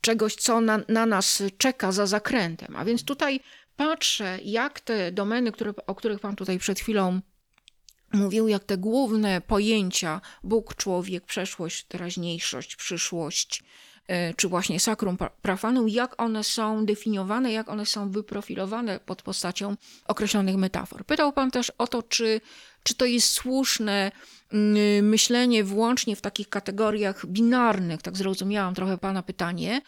czegoś, 0.00 0.34
co 0.34 0.60
na, 0.60 0.80
na 0.88 1.06
nas 1.06 1.42
czeka 1.58 1.92
za 1.92 2.06
zakrętem. 2.06 2.76
A 2.76 2.84
więc 2.84 3.04
tutaj 3.04 3.40
patrzę, 3.76 4.38
jak 4.44 4.80
te 4.80 5.12
domeny, 5.12 5.52
które, 5.52 5.72
o 5.86 5.94
których 5.94 6.20
Pan 6.20 6.36
tutaj 6.36 6.58
przed 6.58 6.80
chwilą 6.80 7.20
mówił, 8.14 8.48
jak 8.48 8.64
te 8.64 8.78
główne 8.78 9.40
pojęcia 9.40 10.20
Bóg, 10.44 10.74
człowiek, 10.74 11.24
przeszłość, 11.24 11.84
teraźniejszość, 11.84 12.76
przyszłość, 12.76 13.62
e, 14.08 14.34
czy 14.34 14.48
właśnie 14.48 14.80
sakrum 14.80 15.16
profanum, 15.42 15.88
jak 15.88 16.22
one 16.22 16.44
są 16.44 16.86
definiowane, 16.86 17.52
jak 17.52 17.68
one 17.68 17.86
są 17.86 18.10
wyprofilowane 18.10 19.00
pod 19.00 19.22
postacią 19.22 19.76
określonych 20.06 20.56
metafor. 20.56 21.06
Pytał 21.06 21.32
Pan 21.32 21.50
też 21.50 21.72
o 21.78 21.86
to, 21.86 22.02
czy, 22.02 22.40
czy 22.82 22.94
to 22.94 23.04
jest 23.04 23.30
słuszne 23.30 24.12
mm, 24.52 25.08
myślenie 25.08 25.64
wyłącznie 25.64 26.16
w 26.16 26.20
takich 26.20 26.48
kategoriach 26.48 27.26
binarnych, 27.26 28.02
tak 28.02 28.16
zrozumiałam 28.16 28.74
trochę 28.74 28.98
Pana 28.98 29.22
pytanie, 29.22 29.80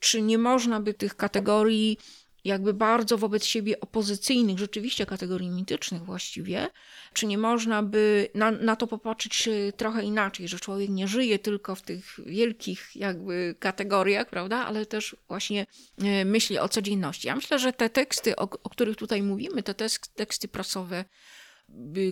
czy 0.00 0.22
nie 0.22 0.38
można 0.38 0.80
by 0.80 0.94
tych 0.94 1.16
kategorii 1.16 1.98
jakby 2.44 2.74
bardzo 2.74 3.18
wobec 3.18 3.44
siebie 3.44 3.80
opozycyjnych, 3.80 4.58
rzeczywiście 4.58 5.06
kategorii 5.06 5.50
mitycznych 5.50 6.04
właściwie, 6.04 6.68
czy 7.12 7.26
nie 7.26 7.38
można 7.38 7.82
by 7.82 8.28
na, 8.34 8.50
na 8.50 8.76
to 8.76 8.86
popatrzeć 8.86 9.48
trochę 9.76 10.04
inaczej, 10.04 10.48
że 10.48 10.60
człowiek 10.60 10.90
nie 10.90 11.08
żyje 11.08 11.38
tylko 11.38 11.74
w 11.74 11.82
tych 11.82 12.20
wielkich 12.26 12.96
jakby 12.96 13.54
kategoriach, 13.58 14.28
prawda, 14.28 14.56
ale 14.56 14.86
też 14.86 15.16
właśnie 15.28 15.66
e, 15.98 16.24
myśli 16.24 16.58
o 16.58 16.68
codzienności. 16.68 17.28
Ja 17.28 17.36
myślę, 17.36 17.58
że 17.58 17.72
te 17.72 17.90
teksty, 17.90 18.36
o, 18.36 18.42
o 18.42 18.70
których 18.70 18.96
tutaj 18.96 19.22
mówimy, 19.22 19.62
te 19.62 19.74
teksty 20.14 20.48
prasowe, 20.48 21.04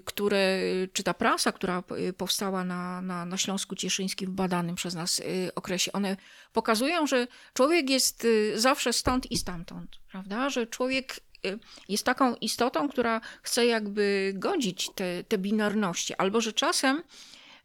które, 0.05 0.61
czy 0.92 1.03
ta 1.03 1.14
prasa, 1.14 1.53
która 1.53 1.83
powstała 2.16 2.64
na, 2.64 3.03
na, 3.03 3.25
na 3.25 3.37
Śląsku 3.37 3.77
Cieszyńskim 3.77 4.31
w 4.31 4.35
badanym 4.35 4.75
przez 4.75 4.94
nas 4.94 5.18
y, 5.18 5.51
okresie, 5.55 5.92
one 5.92 6.16
pokazują, 6.53 7.07
że 7.07 7.27
człowiek 7.55 7.90
jest 7.90 8.25
y, 8.25 8.61
zawsze 8.61 8.92
stąd 8.92 9.31
i 9.31 9.37
stamtąd, 9.38 9.90
prawda? 10.11 10.51
Że 10.51 10.66
człowiek 10.66 11.21
y, 11.47 11.59
jest 11.88 12.05
taką 12.05 12.35
istotą, 12.35 12.88
która 12.88 13.21
chce 13.42 13.66
jakby 13.66 14.33
godzić 14.37 14.90
te, 14.94 15.25
te 15.25 15.38
binarności, 15.38 16.14
albo 16.14 16.40
że 16.40 16.53
czasem 16.53 17.03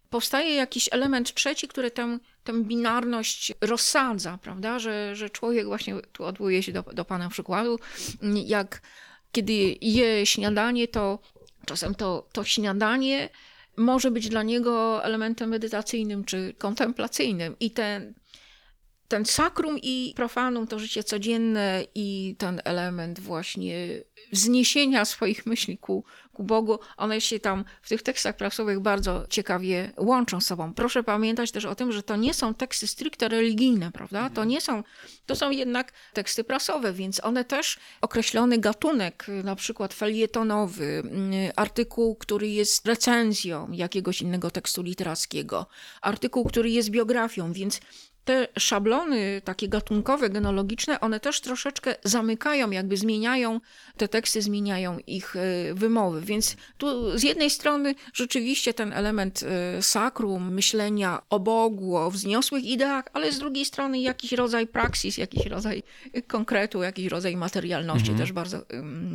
powstaje 0.10 0.56
jakiś 0.56 0.90
element 0.92 1.34
trzeci, 1.34 1.68
który 1.68 1.92
tę, 1.92 2.20
tę 2.44 2.64
binarność 2.64 3.54
rozsadza, 3.62 4.38
prawda? 4.38 4.80
Że, 4.80 5.16
że 5.16 5.30
człowiek, 5.30 5.66
właśnie 5.66 5.96
tu 6.12 6.24
odwołuje 6.26 6.64
się 6.64 6.72
do, 6.72 6.82
do 6.82 7.06
Pana 7.06 7.30
przykładu, 7.30 7.80
jak 8.46 8.82
kiedy 9.32 9.78
je 9.82 10.26
śniadanie, 10.26 10.88
to 10.88 11.20
Czasem 11.66 11.96
to, 11.96 12.28
to 12.32 12.44
śniadanie 12.44 13.30
może 13.78 14.12
być 14.12 14.30
dla 14.30 14.44
niego 14.44 15.04
elementem 15.04 15.50
medytacyjnym 15.50 16.24
czy 16.24 16.54
kontemplacyjnym 16.58 17.56
i 17.60 17.72
ten, 17.72 18.14
ten 19.14 19.26
sakrum 19.26 19.80
i 19.80 20.14
profanum 20.16 20.68
to 20.68 20.80
życie 20.80 21.04
codzienne 21.04 21.84
i 21.96 22.36
ten 22.38 22.62
element 22.64 23.20
właśnie 23.20 23.88
wzniesienia 24.32 25.06
swoich 25.06 25.46
myśli 25.46 25.78
ku, 25.78 26.04
ku 26.34 26.44
Bogu, 26.44 26.80
one 26.98 27.22
się 27.22 27.40
tam 27.40 27.66
w 27.82 27.90
tych 27.90 28.04
tekstach 28.04 28.38
prasowych 28.38 28.80
bardzo 28.80 29.26
ciekawie 29.30 29.92
łączą 29.98 30.42
z 30.42 30.46
sobą. 30.46 30.74
Proszę 30.74 31.04
pamiętać 31.04 31.52
też 31.52 31.66
o 31.66 31.76
tym, 31.76 31.92
że 31.92 32.04
to 32.04 32.16
nie 32.16 32.34
są 32.34 32.54
teksty 32.54 32.88
stricte 32.88 33.28
religijne, 33.28 33.92
prawda? 33.92 34.30
To 34.30 34.44
nie 34.44 34.62
są, 34.62 34.84
to 35.26 35.36
są 35.36 35.52
jednak 35.52 35.92
teksty 36.14 36.44
prasowe, 36.44 36.94
więc 36.94 37.24
one 37.24 37.46
też 37.46 37.80
określony 38.02 38.58
gatunek, 38.58 39.26
na 39.44 39.56
przykład 39.56 39.94
felietonowy, 39.94 40.86
mm, 40.86 41.52
artykuł, 41.56 42.16
który 42.16 42.48
jest 42.50 42.88
recenzją 42.88 43.72
jakiegoś 43.72 44.22
innego 44.22 44.52
tekstu 44.52 44.82
literackiego, 44.82 45.68
artykuł, 46.02 46.46
który 46.46 46.70
jest 46.70 46.90
biografią, 46.90 47.54
więc 47.54 47.80
te 48.26 48.48
szablony 48.60 49.42
takie 49.44 49.68
gatunkowe, 49.70 50.30
genealogiczne, 50.30 51.00
one 51.00 51.20
też 51.20 51.42
troszeczkę 51.42 51.96
zamykają, 52.04 52.72
jakby 52.72 52.98
zmieniają 52.98 53.60
te 53.98 54.08
teksty, 54.08 54.42
zmieniają 54.42 54.98
ich 55.08 55.36
e, 55.36 55.74
wymowy. 55.74 56.22
Więc 56.22 56.56
tu 56.78 57.18
z 57.18 57.24
jednej 57.24 57.50
strony 57.50 57.96
rzeczywiście 58.14 58.74
ten 58.74 58.94
element 58.94 59.44
e, 59.44 59.82
sakrum, 59.82 60.54
myślenia 60.54 61.22
o 61.30 61.40
Bogu, 61.40 61.98
o 61.98 62.12
wzniosłych 62.12 62.64
ideach, 62.64 63.06
ale 63.14 63.32
z 63.32 63.40
drugiej 63.40 63.66
strony 63.66 64.00
jakiś 64.00 64.32
rodzaj 64.32 64.68
praksis, 64.68 65.18
jakiś 65.18 65.46
rodzaj 65.46 65.84
konkretu, 66.28 66.84
jakiś 66.84 67.08
rodzaj 67.08 67.38
materialności 67.38 68.12
Mhm. 68.12 68.18
też 68.20 68.32
bardzo 68.32 68.58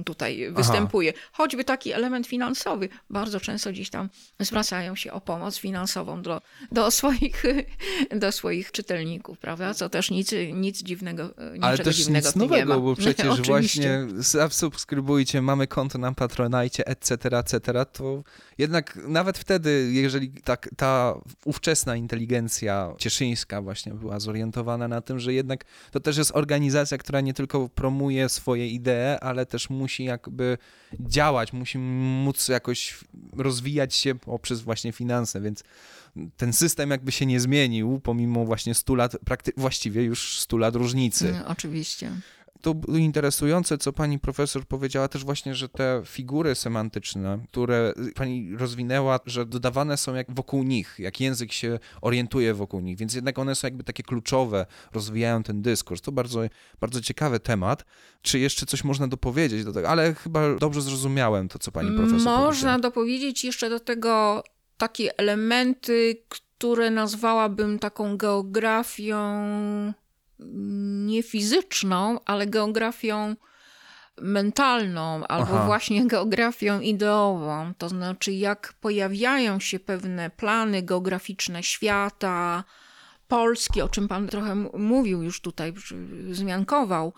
tutaj 0.07 0.53
występuje. 0.53 1.12
Choćby 1.33 1.64
taki 1.64 1.92
element 1.92 2.27
finansowy. 2.27 2.88
Bardzo 3.11 3.40
często 3.40 3.71
gdzieś 3.71 3.90
tam 3.90 4.09
zwracają 4.40 4.97
się 4.97 5.12
o 5.12 5.21
pomoc 5.21 5.59
finansową 5.59 6.23
do, 6.23 6.40
do, 6.73 6.90
swoich, 6.90 7.42
do 8.23 8.33
swoich 8.33 8.73
czytelników, 8.73 8.98
prawda? 9.41 9.75
Co 9.75 9.89
też 9.89 10.11
nic, 10.11 10.35
nic 10.55 10.83
dziwnego, 10.83 11.23
niczego 11.23 11.67
Ale 11.67 11.79
też 11.79 11.97
dziwnego 11.97 12.29
nic 12.29 12.37
nie 12.37 12.43
nowego, 12.43 12.81
bo 12.81 12.97
przecież 12.97 13.43
właśnie 13.49 14.07
zasubskrybujcie, 14.17 15.43
mamy 15.43 15.67
konto 15.67 15.99
na 15.99 16.13
Patronite, 16.13 16.87
etc., 16.87 17.39
etc., 17.39 17.61
to 17.93 18.23
jednak 18.59 18.99
nawet 19.09 19.39
wtedy, 19.39 19.89
jeżeli 19.93 20.31
tak, 20.31 20.69
ta 20.77 21.15
ówczesna 21.45 21.97
inteligencja 21.97 22.95
cieszyńska 22.99 23.63
właśnie 23.63 23.95
była 23.95 24.21
zorientowana 24.21 24.89
na 24.89 25.01
tym, 25.01 25.19
że 25.19 25.33
jednak 25.33 25.65
to 25.91 26.01
też 26.01 26.17
jest 26.17 26.31
organizacja, 26.35 26.99
która 26.99 27.21
nie 27.21 27.35
tylko 27.35 27.69
promuje 27.69 28.29
swoje 28.29 28.69
idee, 28.69 29.19
ale 29.21 29.47
też 29.47 29.71
musi 29.71 30.05
jakby 30.05 30.59
działać, 31.01 31.53
musi 31.53 31.79
móc 31.79 32.49
jakoś 32.49 32.99
rozwijać 33.37 33.95
się 33.95 34.15
poprzez 34.15 34.61
właśnie 34.61 34.93
finanse, 34.93 35.41
więc 35.41 35.65
ten 36.37 36.52
system 36.52 36.90
jakby 36.90 37.12
się 37.12 37.26
nie 37.26 37.40
zmienił, 37.40 38.00
pomimo 38.00 38.44
właśnie 38.44 38.74
100 38.74 38.94
lat, 38.94 39.16
właściwie 39.57 40.02
już 40.02 40.40
100 40.40 40.57
lat 40.57 40.74
różnicy. 40.76 41.28
Mm, 41.28 41.42
Oczywiście. 41.46 42.11
To 42.61 42.74
interesujące, 42.98 43.78
co 43.78 43.92
pani 43.92 44.18
profesor 44.18 44.66
powiedziała 44.66 45.09
też 45.09 45.24
właśnie, 45.24 45.54
że 45.54 45.68
te 45.68 46.02
figury 46.04 46.54
semantyczne, 46.54 47.38
które 47.50 47.92
pani 48.14 48.57
rozwinęła, 48.57 49.20
że 49.26 49.46
dodawane 49.46 49.96
są 49.96 50.14
jak 50.14 50.35
wokół 50.35 50.62
nich, 50.62 50.94
jak 50.98 51.20
język 51.20 51.52
się 51.52 51.78
orientuje 52.02 52.54
wokół 52.54 52.81
nich, 52.81 52.98
więc 52.98 53.14
jednak 53.14 53.38
one 53.38 53.54
są 53.54 53.66
jakby 53.66 53.85
takie 53.85 54.02
kluczowe, 54.02 54.66
rozwijają 54.92 55.42
ten 55.42 55.62
dyskurs. 55.62 56.00
To 56.00 56.12
bardzo, 56.12 56.40
bardzo 56.81 57.00
ciekawy 57.00 57.40
temat. 57.40 57.85
Czy 58.22 58.38
jeszcze 58.38 58.66
coś 58.66 58.85
można 58.85 59.09
dopowiedzieć 59.09 59.64
do 59.64 59.72
tego? 59.72 59.88
Ale 59.88 60.14
chyba 60.14 60.54
dobrze 60.54 60.83
zrozumiałem 60.83 61.48
to, 61.48 61.59
co 61.59 61.72
pani 61.72 61.88
profesor 61.96 62.12
Można 62.18 62.46
powiedziała. 62.46 62.78
dopowiedzieć 62.78 63.44
jeszcze 63.44 63.70
do 63.70 63.81
tego 63.81 64.42
takie 64.79 65.19
elementy, 65.19 66.23
które 66.29 66.91
nazwałabym 66.91 67.79
taką 67.79 68.17
geografią 68.17 69.23
nie 71.07 71.23
fizyczną, 71.23 72.21
ale 72.25 72.47
geografią 72.47 73.37
mentalną, 74.21 75.27
albo 75.27 75.55
Aha. 75.55 75.67
właśnie 75.67 76.07
geografią 76.14 76.81
ideową. 76.81 77.73
To 77.79 77.88
znaczy, 77.88 78.33
jak 78.33 78.75
pojawiają 78.81 79.61
się 79.61 79.79
pewne 79.79 80.31
plany 80.31 80.83
geograficzne 80.83 81.62
świata, 81.62 82.64
Polski, 83.29 83.83
o 83.83 83.88
czym 83.88 84.09
pan 84.09 84.29
trochę 84.29 84.55
mówił 84.79 85.23
już 85.23 85.41
tutaj, 85.41 85.73
wzmiankował, 86.31 87.12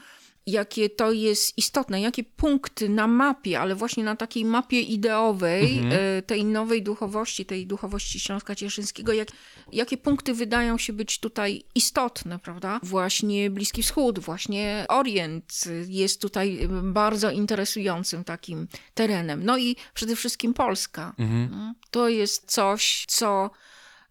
jakie 0.51 0.91
to 0.91 1.13
jest 1.13 1.59
istotne, 1.59 2.01
jakie 2.01 2.25
punkty 2.25 2.89
na 2.89 3.07
mapie, 3.07 3.61
ale 3.61 3.75
właśnie 3.75 4.05
na 4.05 4.17
takiej 4.17 4.45
mapie 4.45 4.81
ideowej 4.81 5.83
e, 5.91 6.23
tej 6.23 6.45
nowej 6.45 6.83
duchowości, 6.83 7.47
tej 7.47 7.67
duchowości 7.67 8.21
Śląska 8.21 8.55
Cieszyńskiego, 8.55 9.13
jak, 9.13 9.29
jakie 9.73 9.97
punkty 9.97 10.35
wydają 10.35 10.79
się 10.79 10.93
być 10.93 11.19
tutaj 11.19 11.63
istotne, 11.75 12.39
prawda? 12.39 12.81
Właśnie 12.83 13.51
Bliski 13.51 13.83
Wschód, 13.83 14.19
właśnie 14.19 14.85
Orient 14.89 15.65
jest 15.89 16.23
tutaj 16.23 16.69
bardzo 16.83 17.31
interesującym 17.31 18.25
takim 18.25 18.69
terenem. 18.95 19.45
No 19.45 19.59
i 19.59 19.77
przede 19.95 20.17
wszystkim 20.17 20.55
Polska. 20.55 21.15
No, 21.51 21.75
To 21.91 22.09
jest 22.09 22.51
coś, 22.51 23.05
co 23.09 23.51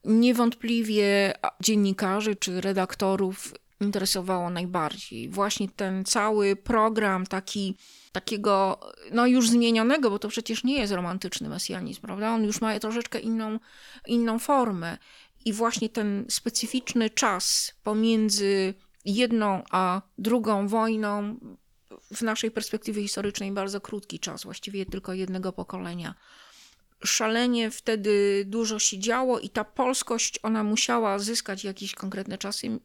niewątpliwie 0.06 1.34
dziennikarzy 1.62 2.36
czy 2.36 2.62
redaktorów 2.62 3.54
interesowało 3.82 4.50
najbardziej. 4.50 5.30
Właśnie 5.30 5.70
ten 5.70 6.06
cały 6.06 6.56
program 6.56 7.26
taki, 7.26 7.76
takiego, 8.12 8.80
no 9.12 9.28
już 9.28 9.50
zmienionego, 9.50 10.10
bo 10.10 10.20
to 10.20 10.30
przecież 10.30 10.64
nie 10.64 10.80
jest 10.80 10.94
romantyczny 10.94 11.50
mesjanizm, 11.50 12.02
prawda? 12.02 12.34
On 12.34 12.44
już 12.44 12.62
ma 12.62 12.80
troszeczkę 12.80 13.20
inną, 13.20 13.60
inną 14.08 14.40
formę. 14.40 14.98
I 15.46 15.54
właśnie 15.54 15.90
ten 15.90 16.26
specyficzny 16.30 17.10
czas 17.10 17.74
pomiędzy 17.84 18.74
jedną 19.06 19.64
a 19.72 20.02
drugą 20.18 20.68
wojną, 20.68 21.40
w 22.14 22.22
naszej 22.22 22.52
perspektywie 22.52 23.02
historycznej 23.02 23.52
bardzo 23.52 23.82
krótki 23.82 24.20
czas, 24.20 24.44
właściwie 24.44 24.86
tylko 24.86 25.14
jednego 25.14 25.54
pokolenia 25.54 26.16
szalenie 27.04 27.72
wtedy 27.72 28.44
dużo 28.48 28.80
się 28.80 29.00
działo 29.00 29.40
i 29.40 29.50
ta 29.50 29.64
polskość, 29.64 30.40
ona 30.44 30.64
musiała 30.64 31.20
zyskać 31.20 31.64
jakieś 31.64 31.96
konkretne 31.96 32.38
czasy, 32.38 32.80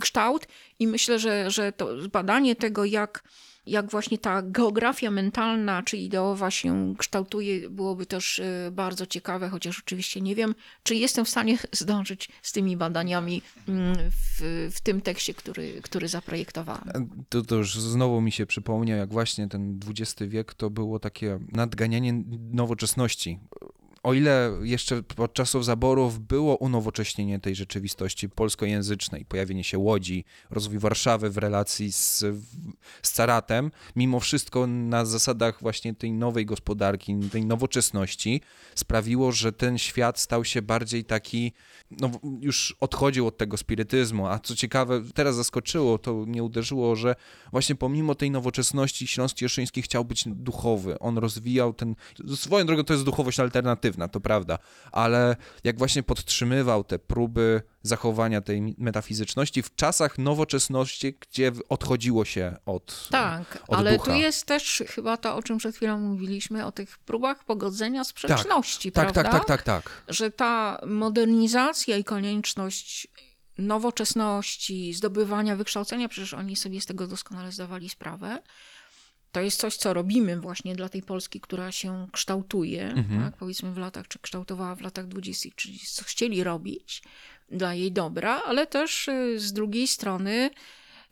kształt 0.00 0.46
i 0.78 0.86
myślę, 0.86 1.18
że, 1.18 1.50
że 1.50 1.72
to 1.72 1.88
badanie 2.12 2.56
tego, 2.56 2.84
jak, 2.84 3.24
jak 3.66 3.90
właśnie 3.90 4.18
ta 4.18 4.42
geografia 4.42 5.10
mentalna 5.10 5.82
czy 5.82 5.96
ideowa 5.96 6.50
się 6.50 6.94
kształtuje, 6.98 7.70
byłoby 7.70 8.06
też 8.06 8.38
y, 8.38 8.70
bardzo 8.72 9.06
ciekawe, 9.06 9.48
chociaż 9.48 9.78
oczywiście 9.78 10.20
nie 10.20 10.34
wiem, 10.34 10.54
czy 10.82 10.94
jestem 10.94 11.24
w 11.24 11.28
stanie 11.28 11.58
zdążyć 11.72 12.28
z 12.42 12.52
tymi 12.52 12.76
badaniami 12.76 13.42
mm, 13.68 13.96
w, 14.10 14.70
w 14.74 14.80
tym 14.80 15.00
tekście, 15.00 15.34
który, 15.34 15.80
który 15.82 16.08
zaprojektowałam. 16.08 17.08
To, 17.28 17.42
to 17.42 17.54
już 17.54 17.74
znowu 17.74 18.20
mi 18.20 18.32
się 18.32 18.46
przypomniał, 18.46 18.98
jak 18.98 19.12
właśnie 19.12 19.48
ten 19.48 19.80
XX 19.88 20.30
wiek 20.30 20.54
to 20.54 20.70
było 20.70 20.98
takie 20.98 21.38
nadganianie 21.52 22.22
nowoczesności. 22.52 23.38
O 24.04 24.14
ile 24.14 24.52
jeszcze 24.62 25.02
pod 25.02 25.34
czasów 25.34 25.64
zaborów 25.64 26.20
było 26.20 26.56
unowocześnienie 26.56 27.40
tej 27.40 27.54
rzeczywistości 27.54 28.28
polskojęzycznej, 28.28 29.24
pojawienie 29.24 29.64
się 29.64 29.78
Łodzi, 29.78 30.24
rozwój 30.50 30.78
Warszawy 30.78 31.30
w 31.30 31.38
relacji 31.38 31.92
z, 31.92 32.18
z 33.02 33.12
Caratem, 33.12 33.70
mimo 33.96 34.20
wszystko 34.20 34.66
na 34.66 35.04
zasadach 35.04 35.60
właśnie 35.60 35.94
tej 35.94 36.12
nowej 36.12 36.46
gospodarki, 36.46 37.16
tej 37.32 37.46
nowoczesności 37.46 38.40
sprawiło, 38.74 39.32
że 39.32 39.52
ten 39.52 39.78
świat 39.78 40.20
stał 40.20 40.44
się 40.44 40.62
bardziej 40.62 41.04
taki, 41.04 41.52
no 41.90 42.10
już 42.40 42.76
odchodził 42.80 43.26
od 43.26 43.36
tego 43.36 43.56
spirytyzmu, 43.56 44.26
a 44.26 44.38
co 44.38 44.56
ciekawe, 44.56 45.02
teraz 45.14 45.36
zaskoczyło, 45.36 45.98
to 45.98 46.14
mnie 46.14 46.42
uderzyło, 46.42 46.96
że 46.96 47.14
właśnie 47.52 47.74
pomimo 47.74 48.14
tej 48.14 48.30
nowoczesności 48.30 49.06
Śląsk 49.06 49.36
Cieszyński 49.36 49.82
chciał 49.82 50.04
być 50.04 50.24
duchowy. 50.26 50.98
On 50.98 51.18
rozwijał 51.18 51.72
ten, 51.72 51.94
swoją 52.36 52.66
drogą 52.66 52.84
to 52.84 52.92
jest 52.92 53.04
duchowość 53.04 53.40
alternatywna, 53.40 53.93
to 54.08 54.20
prawda, 54.20 54.58
ale 54.92 55.36
jak 55.64 55.78
właśnie 55.78 56.02
podtrzymywał 56.02 56.84
te 56.84 56.98
próby 56.98 57.62
zachowania 57.82 58.40
tej 58.40 58.74
metafizyczności 58.78 59.62
w 59.62 59.74
czasach 59.74 60.18
nowoczesności, 60.18 61.18
gdzie 61.20 61.52
odchodziło 61.68 62.24
się 62.24 62.56
od 62.66 63.08
Tak, 63.10 63.58
od 63.68 63.78
ale 63.78 63.92
ducha. 63.96 64.04
tu 64.10 64.16
jest 64.16 64.46
też 64.46 64.82
chyba 64.88 65.16
to, 65.16 65.36
o 65.36 65.42
czym 65.42 65.58
przed 65.58 65.76
chwilą 65.76 65.98
mówiliśmy, 66.00 66.66
o 66.66 66.72
tych 66.72 66.98
próbach 66.98 67.44
pogodzenia 67.44 68.04
sprzeczności, 68.04 68.92
Tak, 68.92 69.12
prawda? 69.12 69.30
tak, 69.30 69.46
tak, 69.46 69.62
tak, 69.62 69.82
tak. 69.82 70.02
Że 70.08 70.30
ta 70.30 70.78
modernizacja 70.86 71.96
i 71.96 72.04
konieczność 72.04 73.08
nowoczesności, 73.58 74.94
zdobywania 74.94 75.56
wykształcenia, 75.56 76.08
przecież 76.08 76.34
oni 76.34 76.56
sobie 76.56 76.80
z 76.80 76.86
tego 76.86 77.06
doskonale 77.06 77.52
zdawali 77.52 77.88
sprawę. 77.88 78.42
To 79.34 79.40
jest 79.40 79.60
coś, 79.60 79.76
co 79.76 79.94
robimy 79.94 80.40
właśnie 80.40 80.74
dla 80.76 80.88
tej 80.88 81.02
Polski, 81.02 81.40
która 81.40 81.72
się 81.72 82.06
kształtuje, 82.12 82.88
Mhm. 82.88 83.22
tak? 83.24 83.36
powiedzmy 83.36 83.72
w 83.72 83.78
latach, 83.78 84.08
czy 84.08 84.18
kształtowała 84.18 84.74
w 84.76 84.80
latach 84.80 85.08
20., 85.08 85.48
30., 85.56 85.86
co 85.94 86.04
chcieli 86.04 86.44
robić 86.44 87.02
dla 87.50 87.74
jej 87.74 87.92
dobra, 87.92 88.42
ale 88.46 88.66
też 88.66 89.08
y, 89.08 89.40
z 89.40 89.52
drugiej 89.52 89.88
strony 89.88 90.50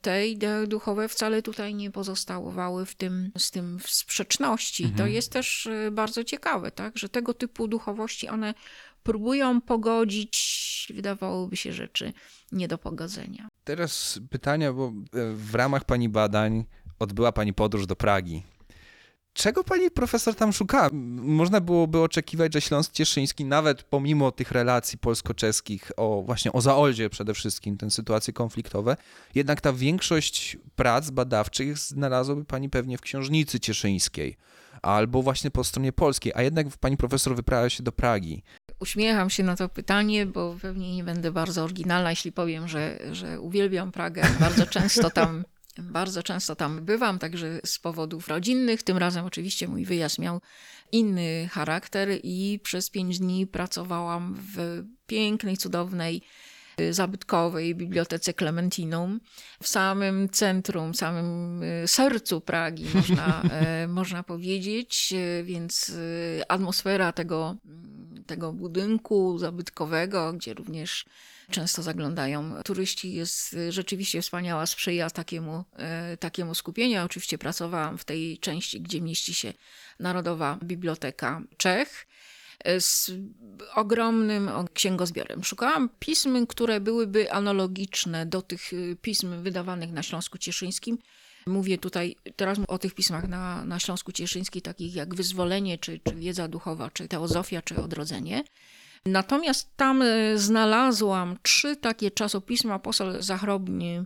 te 0.02 0.28
idee 0.28 0.66
duchowe 0.66 1.08
wcale 1.08 1.42
tutaj 1.42 1.74
nie 1.74 1.90
pozostawały 1.90 2.86
w 2.86 2.94
tym, 2.94 3.30
z 3.38 3.50
tym 3.50 3.78
w 3.78 3.90
sprzeczności. 3.90 4.88
To 4.96 5.06
jest 5.06 5.32
też 5.32 5.66
y, 5.66 5.90
bardzo 5.92 6.24
ciekawe, 6.24 6.70
tak? 6.70 6.98
że 6.98 7.08
tego 7.08 7.34
typu 7.34 7.68
duchowości 7.68 8.28
one 8.28 8.54
próbują 9.02 9.60
pogodzić, 9.60 10.92
wydawałoby 10.94 11.56
się, 11.56 11.72
rzeczy 11.72 12.12
nie 12.52 12.68
do 12.68 12.78
pogodzenia. 12.78 13.48
Teraz 13.64 14.20
pytania, 14.30 14.72
bo 14.72 14.86
e, 15.12 15.32
w 15.34 15.54
ramach 15.54 15.84
pani 15.84 16.08
badań 16.08 16.64
odbyła 17.02 17.32
pani 17.32 17.52
podróż 17.52 17.86
do 17.86 17.96
Pragi. 17.96 18.42
Czego 19.34 19.64
pani 19.64 19.90
profesor 19.90 20.34
tam 20.34 20.52
szukała? 20.52 20.90
Można 21.22 21.60
byłoby 21.60 22.00
oczekiwać, 22.00 22.52
że 22.52 22.60
Śląsk 22.60 22.92
Cieszyński, 22.92 23.44
nawet 23.44 23.82
pomimo 23.82 24.32
tych 24.32 24.50
relacji 24.50 24.98
polsko-czeskich, 24.98 25.90
o 25.96 26.22
właśnie 26.26 26.52
o 26.52 26.60
Zaolzie 26.60 27.10
przede 27.10 27.34
wszystkim, 27.34 27.76
te 27.76 27.90
sytuacje 27.90 28.32
konfliktowe, 28.32 28.96
jednak 29.34 29.60
ta 29.60 29.72
większość 29.72 30.56
prac 30.76 31.10
badawczych 31.10 31.78
znalazłaby 31.78 32.44
pani 32.44 32.70
pewnie 32.70 32.98
w 32.98 33.00
książnicy 33.00 33.60
cieszyńskiej 33.60 34.36
albo 34.82 35.22
właśnie 35.22 35.50
po 35.50 35.64
stronie 35.64 35.92
polskiej, 35.92 36.32
a 36.36 36.42
jednak 36.42 36.66
pani 36.80 36.96
profesor 36.96 37.36
wyprawiała 37.36 37.70
się 37.70 37.82
do 37.82 37.92
Pragi. 37.92 38.42
Uśmiecham 38.80 39.30
się 39.30 39.42
na 39.42 39.56
to 39.56 39.68
pytanie, 39.68 40.26
bo 40.26 40.56
pewnie 40.62 40.96
nie 40.96 41.04
będę 41.04 41.32
bardzo 41.32 41.64
oryginalna, 41.64 42.10
jeśli 42.10 42.32
powiem, 42.32 42.68
że, 42.68 42.98
że 43.12 43.40
uwielbiam 43.40 43.92
Pragę. 43.92 44.22
Bardzo 44.40 44.66
często 44.66 45.10
tam 45.10 45.44
bardzo 45.78 46.22
często 46.22 46.56
tam 46.56 46.84
bywam, 46.84 47.18
także 47.18 47.60
z 47.64 47.78
powodów 47.78 48.28
rodzinnych. 48.28 48.82
Tym 48.82 48.98
razem 48.98 49.24
oczywiście 49.24 49.68
mój 49.68 49.84
wyjazd 49.84 50.18
miał 50.18 50.40
inny 50.92 51.48
charakter 51.52 52.08
i 52.22 52.60
przez 52.62 52.90
pięć 52.90 53.18
dni 53.18 53.46
pracowałam 53.46 54.34
w 54.54 54.82
pięknej, 55.06 55.56
cudownej, 55.56 56.22
y, 56.80 56.92
zabytkowej 56.92 57.74
bibliotece 57.74 58.34
Clementinum 58.34 59.20
w 59.62 59.68
samym 59.68 60.28
centrum, 60.28 60.94
samym 60.94 61.62
y, 61.62 61.88
sercu 61.88 62.40
Pragi, 62.40 62.86
można, 62.94 63.42
y, 63.84 63.88
można 63.98 64.22
powiedzieć, 64.22 65.14
więc 65.44 65.92
atmosfera 66.48 67.12
tego, 67.12 67.56
tego 68.26 68.52
budynku 68.52 69.38
zabytkowego, 69.38 70.32
gdzie 70.32 70.54
również 70.54 71.04
często 71.52 71.82
zaglądają 71.82 72.62
turyści, 72.64 73.12
jest 73.12 73.56
rzeczywiście 73.68 74.22
wspaniała, 74.22 74.66
sprzyja 74.66 75.10
takiemu, 75.10 75.64
e, 75.76 76.16
takiemu 76.16 76.54
skupieniu. 76.54 77.04
Oczywiście 77.04 77.38
pracowałam 77.38 77.98
w 77.98 78.04
tej 78.04 78.38
części, 78.38 78.80
gdzie 78.80 79.00
mieści 79.00 79.34
się 79.34 79.52
Narodowa 80.00 80.58
Biblioteka 80.64 81.42
Czech 81.56 82.06
e, 82.64 82.80
z 82.80 83.10
ogromnym 83.74 84.50
księgozbiorem. 84.74 85.44
Szukałam 85.44 85.88
pism, 85.98 86.46
które 86.46 86.80
byłyby 86.80 87.32
analogiczne 87.32 88.26
do 88.26 88.42
tych 88.42 88.70
pism 89.02 89.42
wydawanych 89.42 89.92
na 89.92 90.02
Śląsku 90.02 90.38
Cieszyńskim. 90.38 90.98
Mówię 91.46 91.78
tutaj 91.78 92.16
teraz 92.36 92.58
o 92.68 92.78
tych 92.78 92.94
pismach 92.94 93.28
na, 93.28 93.64
na 93.64 93.78
Śląsku 93.78 94.12
Cieszyńskim, 94.12 94.62
takich 94.62 94.94
jak 94.94 95.14
Wyzwolenie, 95.14 95.78
czy, 95.78 96.00
czy 96.04 96.14
Wiedza 96.14 96.48
Duchowa, 96.48 96.90
czy 96.90 97.08
Teozofia, 97.08 97.62
czy 97.62 97.76
Odrodzenie. 97.76 98.44
Natomiast 99.06 99.76
tam 99.76 100.02
e, 100.02 100.38
znalazłam 100.38 101.36
trzy 101.42 101.76
takie 101.76 102.10
czasopisma 102.10 102.78
Posol 102.78 103.22
Zachrobny, 103.22 104.04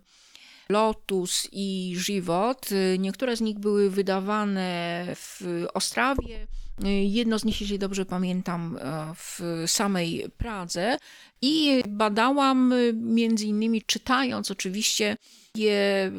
Lotus 0.69 1.49
i 1.53 1.95
Żywot. 1.97 2.69
E, 2.73 2.99
niektóre 2.99 3.37
z 3.37 3.41
nich 3.41 3.59
były 3.59 3.91
wydawane 3.91 5.07
w 5.17 5.43
Ostrawie, 5.75 6.47
e, 6.85 7.05
jedno 7.05 7.39
z 7.39 7.45
nich, 7.45 7.61
jeśli 7.61 7.79
dobrze 7.79 8.05
pamiętam, 8.05 8.79
w 9.17 9.65
samej 9.67 10.27
Pradze. 10.37 10.99
I 11.43 11.83
badałam 11.89 12.75
między 12.95 13.47
innymi, 13.47 13.83
czytając 13.83 14.51
oczywiście 14.51 15.17
je 15.59 16.13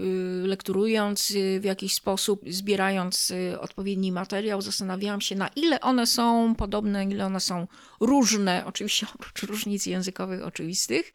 y, 0.44 0.48
lekturując 0.48 1.32
y, 1.32 1.60
w 1.60 1.64
jakiś 1.64 1.94
sposób, 1.94 2.42
zbierając 2.48 3.32
y, 3.32 3.60
odpowiedni 3.60 4.12
materiał, 4.12 4.62
zastanawiałam 4.62 5.22
się, 5.22 5.36
na 5.36 5.48
ile 5.48 5.82
one 5.82 6.08
są 6.08 6.56
podobne, 6.56 7.06
ile 7.06 7.26
one 7.26 7.40
są 7.40 7.68
różne, 8.00 8.64
oczywiście 8.66 9.08
oprócz 9.16 9.44
różnic 9.44 9.86
językowych 9.86 10.44
oczywistych, 10.44 11.14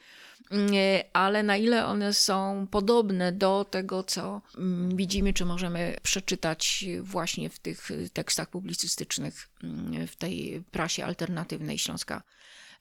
ale 1.12 1.42
na 1.42 1.56
ile 1.56 1.86
one 1.86 2.14
są 2.14 2.66
podobne 2.70 3.32
do 3.32 3.66
tego, 3.70 4.02
co 4.02 4.42
mm, 4.58 4.96
widzimy, 4.96 5.32
czy 5.32 5.44
możemy 5.44 5.96
przeczytać 6.02 6.84
właśnie 7.00 7.50
w 7.50 7.58
tych 7.58 7.88
tekstach 8.12 8.50
publicystycznych 8.50 9.48
mm, 9.64 10.06
w 10.06 10.16
tej 10.16 10.64
prasie 10.70 11.04
alternatywnej 11.04 11.78
Śląska 11.78 12.22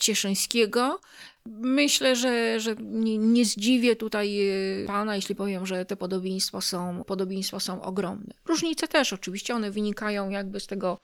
Cieszyńskiego. 0.02 1.00
Myślę, 1.46 2.16
że, 2.16 2.60
że 2.60 2.76
nie, 2.80 3.18
nie 3.18 3.46
zdziwię 3.46 3.96
tutaj 3.96 4.50
e, 4.50 4.54
pana, 4.88 5.16
jeśli 5.16 5.36
powiem, 5.36 5.66
że 5.66 5.86
te 5.86 5.96
podobieństwa 5.96 6.62
są, 6.62 7.04
podobieństwa 7.04 7.60
są 7.60 7.82
ogromne. 7.82 8.34
Różnice 8.46 8.88
też 8.88 9.14
oczywiście, 9.14 9.56
one 9.56 9.72
wynikają 9.72 10.30
jakby 10.30 10.60
z 10.60 10.68
tego 10.68 11.00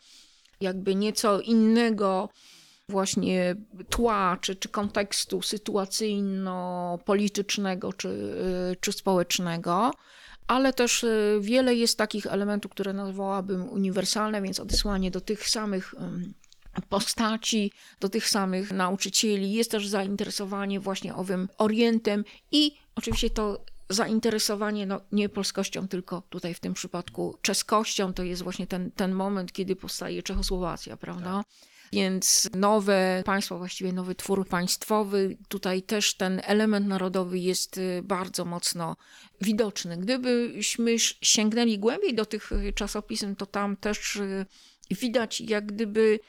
jakby 0.61 0.95
nieco 0.95 1.41
innego 1.41 2.29
właśnie 2.89 3.55
tła, 3.89 4.37
czy, 4.41 4.55
czy 4.55 4.69
kontekstu 4.69 5.41
sytuacyjno-politycznego, 5.41 7.93
czy, 7.93 8.09
e, 8.71 8.75
czy 8.75 8.91
społecznego 8.91 9.91
ale 10.47 10.73
też 10.73 11.03
e, 11.03 11.37
wiele 11.41 11.75
jest 11.75 11.97
takich 11.97 12.25
elementów, 12.25 12.71
które 12.71 12.93
nazwałabym 12.93 13.69
uniwersalne, 13.69 14.41
więc 14.41 14.59
odesłanie 14.59 15.11
do 15.11 15.21
tych 15.21 15.49
samych 15.49 15.95
postaci, 16.81 17.71
do 17.99 18.09
tych 18.09 18.29
samych 18.29 18.71
nauczycieli. 18.71 19.51
Jest 19.53 19.71
też 19.71 19.87
zainteresowanie 19.87 20.79
właśnie 20.79 21.15
owym 21.15 21.49
Orientem 21.57 22.23
i 22.51 22.71
oczywiście 22.95 23.29
to 23.29 23.65
zainteresowanie 23.89 24.85
no, 24.85 25.01
nie 25.11 25.29
polskością, 25.29 25.87
tylko 25.87 26.21
tutaj 26.29 26.53
w 26.53 26.59
tym 26.59 26.73
przypadku 26.73 27.37
czeskością. 27.41 28.13
To 28.13 28.23
jest 28.23 28.43
właśnie 28.43 28.67
ten, 28.67 28.91
ten 28.91 29.11
moment, 29.11 29.51
kiedy 29.51 29.75
powstaje 29.75 30.23
Czechosłowacja, 30.23 30.97
prawda? 30.97 31.31
Tak. 31.31 31.45
Więc 31.93 32.49
nowe 32.55 33.23
państwo, 33.25 33.57
właściwie 33.57 33.93
nowy 33.93 34.15
twór 34.15 34.47
państwowy, 34.47 35.37
tutaj 35.47 35.81
też 35.81 36.13
ten 36.13 36.41
element 36.43 36.87
narodowy 36.87 37.39
jest 37.39 37.77
y, 37.77 38.01
bardzo 38.03 38.45
mocno 38.45 38.95
widoczny. 39.41 39.97
Gdybyśmy 39.97 40.95
sięgnęli 41.21 41.79
głębiej 41.79 42.15
do 42.15 42.25
tych 42.25 42.51
czasopism, 42.75 43.35
to 43.35 43.45
tam 43.45 43.77
też 43.77 44.15
y, 44.15 44.45
widać 44.91 45.41
jak 45.41 45.65
gdyby 45.65 46.19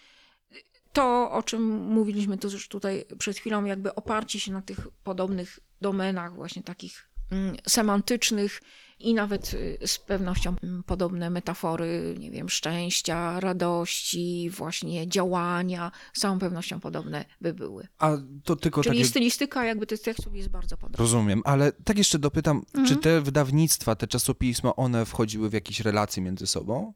to, 0.93 1.31
o 1.33 1.43
czym 1.43 1.63
mówiliśmy 1.79 2.39
to 2.39 2.49
już 2.49 2.69
tutaj 2.69 3.05
przed 3.19 3.37
chwilą, 3.37 3.65
jakby 3.65 3.95
oparcie 3.95 4.41
się 4.41 4.53
na 4.53 4.63
tych 4.63 4.89
podobnych 5.05 5.59
domenach, 5.81 6.35
właśnie 6.35 6.63
takich 6.63 7.09
mm, 7.31 7.57
semantycznych 7.67 8.61
i 9.01 9.15
nawet 9.15 9.55
y, 9.55 9.79
z 9.87 9.99
pewnością 9.99 10.55
mm, 10.63 10.83
podobne 10.83 11.31
metafory, 11.31 12.15
nie 12.19 12.31
wiem, 12.31 12.49
szczęścia, 12.49 13.41
radości, 13.41 14.51
właśnie 14.51 15.09
działania, 15.09 15.93
z 16.13 16.21
całą 16.21 16.39
pewnością 16.39 16.81
podobne 16.81 17.25
by 17.41 17.55
były. 17.55 17.89
A 17.99 18.17
to 18.45 18.57
tylko 18.57 18.83
Czyli 18.83 18.99
takie... 18.99 19.09
stylistyka 19.09 19.65
jakby 19.65 19.87
tych 19.87 20.01
tekstów 20.01 20.37
jest 20.37 20.49
bardzo 20.49 20.77
podobna. 20.77 20.99
Rozumiem, 20.99 21.43
ale 21.45 21.73
tak 21.73 21.99
jeszcze 21.99 22.19
dopytam, 22.19 22.57
mhm. 22.57 22.87
czy 22.87 22.97
te 22.97 23.21
wydawnictwa, 23.21 23.95
te 23.95 24.07
czasopisma, 24.07 24.77
one 24.77 25.07
wchodziły 25.07 25.51
w 25.51 25.53
jakieś 25.53 25.81
relacje 25.81 26.23
między 26.23 26.47
sobą? 26.47 26.93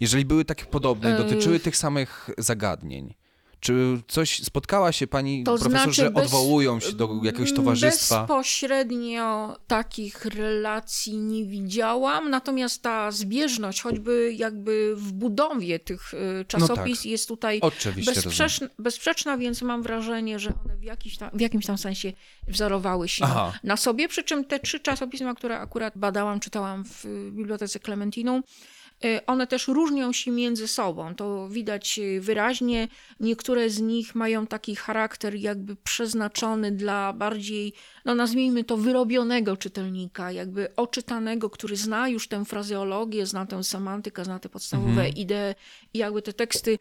Jeżeli 0.00 0.24
były 0.24 0.44
takie 0.44 0.64
podobne, 0.64 1.18
dotyczyły 1.18 1.60
tych 1.60 1.76
samych 1.76 2.30
zagadnień. 2.38 3.14
Czy 3.60 4.00
coś 4.08 4.42
spotkała 4.42 4.92
się 4.92 5.06
pani 5.06 5.44
to 5.44 5.58
profesor, 5.58 5.70
znaczy 5.70 5.92
że 5.92 6.10
bez, 6.10 6.24
odwołują 6.24 6.80
się 6.80 6.92
do 6.92 7.20
jakiegoś 7.22 7.52
towarzystwa? 7.52 8.20
Bezpośrednio 8.20 9.56
takich 9.66 10.24
relacji 10.24 11.16
nie 11.16 11.44
widziałam, 11.44 12.30
natomiast 12.30 12.82
ta 12.82 13.10
zbieżność, 13.10 13.82
choćby 13.82 14.34
jakby 14.36 14.96
w 14.96 15.12
budowie 15.12 15.78
tych 15.78 16.14
y, 16.14 16.44
czasopis 16.48 16.98
no 16.98 17.02
tak. 17.02 17.06
jest 17.06 17.28
tutaj 17.28 17.60
bezsprzeczna, 18.06 18.68
bezsprzeczna, 18.78 19.38
więc 19.38 19.62
mam 19.62 19.82
wrażenie, 19.82 20.38
że 20.38 20.52
one 20.64 20.76
w, 20.76 20.82
jakiś 20.82 21.18
tam, 21.18 21.30
w 21.34 21.40
jakimś 21.40 21.66
tam 21.66 21.78
sensie 21.78 22.12
wzorowały 22.48 23.08
się 23.08 23.24
Aha. 23.24 23.52
na 23.64 23.76
sobie. 23.76 24.08
Przy 24.08 24.24
czym 24.24 24.44
te 24.44 24.60
trzy 24.60 24.80
czasopisma, 24.80 25.34
które 25.34 25.58
akurat 25.58 25.98
badałam, 25.98 26.40
czytałam 26.40 26.84
w 26.84 27.04
Bibliotece 27.30 27.80
Clementinum, 27.80 28.42
Y, 28.42 28.77
one 29.26 29.46
też 29.46 29.68
różnią 29.68 30.12
się 30.12 30.30
między 30.30 30.68
sobą. 30.68 31.14
To 31.14 31.48
widać 31.48 31.98
y, 31.98 32.20
wyraźnie. 32.20 32.88
Niektóre 33.20 33.70
z 33.70 33.80
nich 33.80 34.14
mają 34.14 34.46
taki 34.46 34.76
charakter, 34.76 35.34
jakby 35.34 35.76
przeznaczony 35.76 36.72
dla 36.72 37.12
bardziej, 37.12 37.72
no 38.04 38.14
nazwijmy 38.14 38.64
to, 38.64 38.76
wyrobionego 38.76 39.56
czytelnika, 39.56 40.32
jakby 40.32 40.76
oczytanego, 40.76 41.50
który 41.50 41.76
zna 41.76 42.08
już 42.08 42.28
tę 42.28 42.44
frazeologię, 42.44 43.26
zna 43.26 43.46
tę 43.46 43.64
semantykę, 43.64 44.24
zna 44.24 44.38
te 44.38 44.48
podstawowe 44.48 44.90
mhm. 44.90 45.14
idee 45.14 45.54
i 45.94 45.98
jakby 45.98 46.22
te 46.22 46.32
teksty 46.32 46.78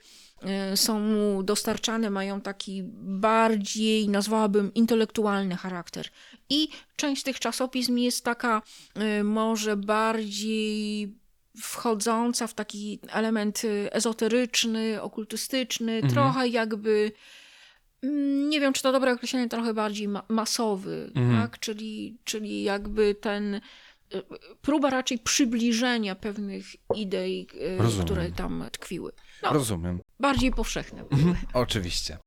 y, 0.73 0.77
są 0.77 0.99
mu 0.99 1.43
dostarczane, 1.43 2.10
mają 2.10 2.41
taki 2.41 2.84
bardziej, 3.01 4.10
nazwałabym, 4.10 4.73
intelektualny 4.73 5.56
charakter. 5.56 6.08
I 6.49 6.67
część 6.95 7.21
z 7.21 7.23
tych 7.23 7.39
czasopism 7.39 7.97
jest 7.97 8.25
taka 8.25 8.62
może 9.23 9.77
bardziej 9.77 11.13
wchodząca 11.62 12.48
w 12.48 12.54
taki 12.54 13.00
element 13.10 13.63
y, 13.63 13.89
ezoteryczny, 13.91 15.02
okultystyczny, 15.02 15.91
mhm. 15.93 16.13
trochę 16.13 16.48
jakby 16.48 17.12
mm, 18.04 18.50
nie 18.50 18.60
wiem, 18.60 18.74
czy 18.74 18.84
to 18.84 18.91
dobre 18.91 19.13
określenie, 19.13 19.50
trochę 19.50 19.74
bardziej 19.74 20.08
ma 20.08 20.24
masowy, 20.30 21.12
mhm. 21.15 21.41
tak? 21.41 21.60
czyli, 21.60 22.17
czyli 22.24 22.63
jakby 22.63 23.15
ten 23.15 23.56
y, 23.56 23.60
próba 24.62 24.89
raczej 24.89 25.20
przybliżenia 25.20 26.15
pewnych 26.15 26.65
idei, 26.96 27.48
y, 27.56 27.78
Rozumiem. 27.78 28.06
które 28.06 28.32
tam 28.32 28.65
tkwiły. 28.72 29.12
No, 29.43 29.54
Rozumiem. 29.54 30.00
Bardziej 30.20 30.52
powszechne. 30.52 31.02
Mhm. 31.02 31.36
Oczywiście. 31.54 32.17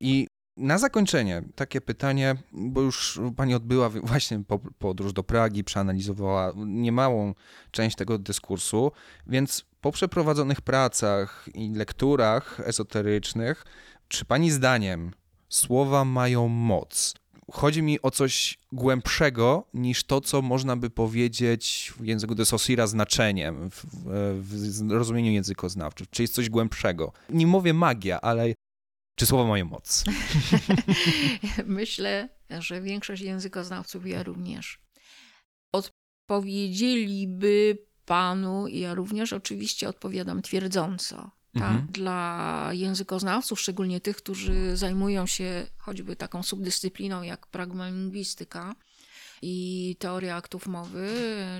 I 0.00 0.26
Na 0.58 0.78
zakończenie 0.78 1.42
takie 1.54 1.80
pytanie, 1.80 2.36
bo 2.52 2.80
już 2.80 3.20
pani 3.36 3.54
odbyła 3.54 3.88
właśnie 3.88 4.42
podróż 4.78 5.12
do 5.12 5.22
Pragi, 5.22 5.64
przeanalizowała 5.64 6.52
niemałą 6.56 7.34
część 7.70 7.96
tego 7.96 8.18
dyskursu, 8.18 8.92
więc 9.26 9.64
po 9.80 9.92
przeprowadzonych 9.92 10.60
pracach 10.60 11.48
i 11.54 11.74
lekturach 11.74 12.60
ezoterycznych, 12.64 13.64
czy 14.08 14.24
pani 14.24 14.50
zdaniem 14.50 15.12
słowa 15.48 16.04
mają 16.04 16.48
moc? 16.48 17.14
Chodzi 17.52 17.82
mi 17.82 18.02
o 18.02 18.10
coś 18.10 18.58
głębszego 18.72 19.64
niż 19.74 20.04
to, 20.04 20.20
co 20.20 20.42
można 20.42 20.76
by 20.76 20.90
powiedzieć 20.90 21.92
w 21.96 22.04
języku 22.04 22.34
desosira 22.34 22.86
znaczeniem, 22.86 23.70
w, 23.70 23.84
w 24.42 24.90
rozumieniu 24.90 25.32
językoznawczym. 25.32 26.06
Czy 26.10 26.22
jest 26.22 26.34
coś 26.34 26.50
głębszego? 26.50 27.12
Nie 27.30 27.46
mówię 27.46 27.74
magia, 27.74 28.20
ale 28.20 28.54
czy 29.18 29.26
słowa 29.26 29.44
mają 29.44 29.64
moc? 29.64 30.04
Myślę, 31.66 32.28
że 32.58 32.80
większość 32.80 33.22
językoznawców, 33.22 34.06
ja 34.06 34.22
również, 34.22 34.80
odpowiedzieliby 35.72 37.78
panu, 38.04 38.66
i 38.66 38.80
ja 38.80 38.94
również 38.94 39.32
oczywiście 39.32 39.88
odpowiadam 39.88 40.42
twierdząco. 40.42 41.30
Tak? 41.54 41.62
Mhm. 41.62 41.86
Dla 41.90 42.70
językoznawców, 42.72 43.60
szczególnie 43.60 44.00
tych, 44.00 44.16
którzy 44.16 44.76
zajmują 44.76 45.26
się 45.26 45.66
choćby 45.78 46.16
taką 46.16 46.42
subdyscypliną 46.42 47.22
jak 47.22 47.46
pragmalingwistyka 47.46 48.74
i 49.42 49.96
teoria 49.98 50.36
aktów 50.36 50.66
mowy 50.66 51.08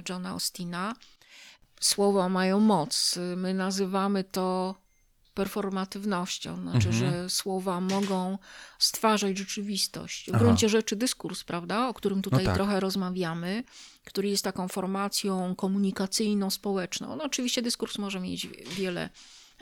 Johna 0.09 0.31
Austina, 0.31 0.95
słowa 1.81 2.29
mają 2.29 2.61
moc. 2.61 3.19
My 3.37 3.55
nazywamy 3.55 4.25
to 4.25 4.75
performatywnością, 5.39 6.63
znaczy, 6.63 6.89
mhm. 6.89 6.93
że 6.95 7.31
słowa 7.31 7.81
mogą 7.81 8.39
stwarzać 8.79 9.39
rzeczywistość. 9.39 10.27
W 10.31 10.35
Aha. 10.35 10.45
gruncie 10.45 10.69
rzeczy 10.69 10.97
dyskurs, 10.97 11.45
prawda, 11.45 11.89
o 11.89 11.95
którym 11.95 12.23
tutaj 12.23 12.45
no 12.45 12.51
tak. 12.51 12.55
trochę 12.55 12.81
rozmawiamy, 12.81 13.65
który 14.05 14.29
jest 14.29 14.45
taką 14.45 14.69
formacją 14.69 15.55
komunikacyjną, 15.55 16.51
społeczną. 16.51 17.17
No 17.17 17.25
oczywiście 17.25 17.63
dyskurs 17.63 17.99
może 17.99 18.21
mieć 18.21 18.47
wiele 18.77 19.11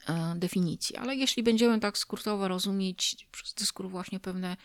e, 0.08 0.34
definicji, 0.36 0.96
ale 0.96 1.16
jeśli 1.16 1.42
będziemy 1.42 1.80
tak 1.80 1.98
skrótowo 1.98 2.48
rozumieć 2.48 3.28
przez 3.32 3.54
dyskurs 3.54 3.90
właśnie 3.90 4.20
pewne 4.20 4.56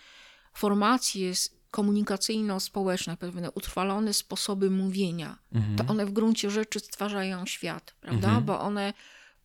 formacje 0.53 1.33
komunikacyjno-społeczne, 1.71 3.17
pewne 3.17 3.51
utrwalone 3.51 4.13
sposoby 4.13 4.69
mówienia, 4.69 5.37
mhm. 5.53 5.75
to 5.75 5.85
one 5.87 6.05
w 6.05 6.11
gruncie 6.11 6.51
rzeczy 6.51 6.79
stwarzają 6.79 7.45
świat, 7.45 7.95
prawda, 8.01 8.27
mhm. 8.27 8.45
bo 8.45 8.59
one 8.59 8.93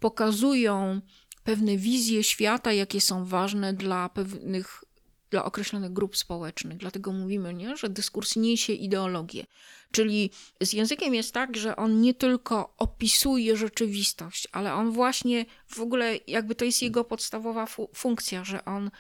pokazują 0.01 1.01
pewne 1.47 1.77
wizje 1.77 2.25
świata, 2.25 2.73
jakie 2.73 3.01
są 3.01 3.25
ważne 3.25 3.75
dla 3.75 4.09
pewnych, 4.09 4.85
dla 5.31 5.45
określonych 5.45 5.93
grup 5.93 6.17
społecznych. 6.17 6.79
Dlatego 6.79 7.13
mówimy, 7.13 7.55
nie, 7.55 7.77
że 7.77 7.89
dyskurs 7.89 8.37
niesie 8.37 8.73
ideologię. 8.73 9.47
Czyli 9.91 10.31
z 10.61 10.73
językiem 10.73 11.15
jest 11.15 11.35
tak, 11.35 11.57
że 11.57 11.77
on 11.77 12.01
nie 12.01 12.15
tylko 12.15 12.75
opisuje 12.79 13.57
rzeczywistość, 13.57 14.49
ale 14.53 14.75
on 14.75 14.91
właśnie 14.91 15.47
w 15.69 15.81
ogóle, 15.81 16.19
jakby 16.27 16.55
to 16.55 16.65
jest 16.65 16.83
jego 16.83 17.05
podstawowa 17.05 17.67
fu 17.67 17.91
funkcja, 17.95 18.45
że 18.45 18.65
on 18.65 18.91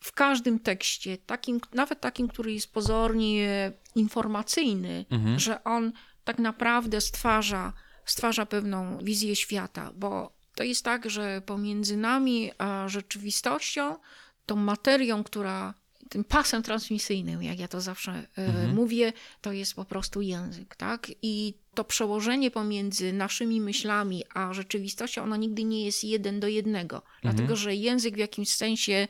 w 0.00 0.12
każdym 0.12 0.58
tekście, 0.58 1.18
takim, 1.18 1.60
nawet 1.72 2.00
takim, 2.00 2.28
który 2.28 2.52
jest 2.52 2.72
pozornie 2.72 3.72
informacyjny, 3.94 5.04
mhm. 5.10 5.38
że 5.38 5.64
on 5.64 5.92
tak 6.24 6.38
naprawdę 6.38 7.00
stwarza, 7.00 7.72
stwarza 8.04 8.46
pewną 8.46 8.98
wizję 8.98 9.36
świata, 9.36 9.92
bo 9.96 10.35
to 10.56 10.62
jest 10.62 10.84
tak, 10.84 11.10
że 11.10 11.42
pomiędzy 11.46 11.96
nami 11.96 12.50
a 12.58 12.88
rzeczywistością, 12.88 13.96
tą 14.46 14.56
materią, 14.56 15.24
która 15.24 15.74
tym 16.08 16.24
pasem 16.24 16.62
transmisyjnym, 16.62 17.42
jak 17.42 17.58
ja 17.58 17.68
to 17.68 17.80
zawsze 17.80 18.12
e, 18.12 18.26
mhm. 18.36 18.74
mówię, 18.74 19.12
to 19.40 19.52
jest 19.52 19.74
po 19.74 19.84
prostu 19.84 20.20
język, 20.20 20.76
tak? 20.76 21.10
I 21.22 21.54
to 21.74 21.84
przełożenie 21.84 22.50
pomiędzy 22.50 23.12
naszymi 23.12 23.60
myślami 23.60 24.22
a 24.34 24.54
rzeczywistością, 24.54 25.22
ono 25.22 25.36
nigdy 25.36 25.64
nie 25.64 25.84
jest 25.84 26.04
jeden 26.04 26.40
do 26.40 26.48
jednego, 26.48 26.96
mhm. 26.96 27.18
dlatego 27.22 27.56
że 27.56 27.74
język 27.74 28.14
w 28.14 28.18
jakimś 28.18 28.48
sensie, 28.48 29.08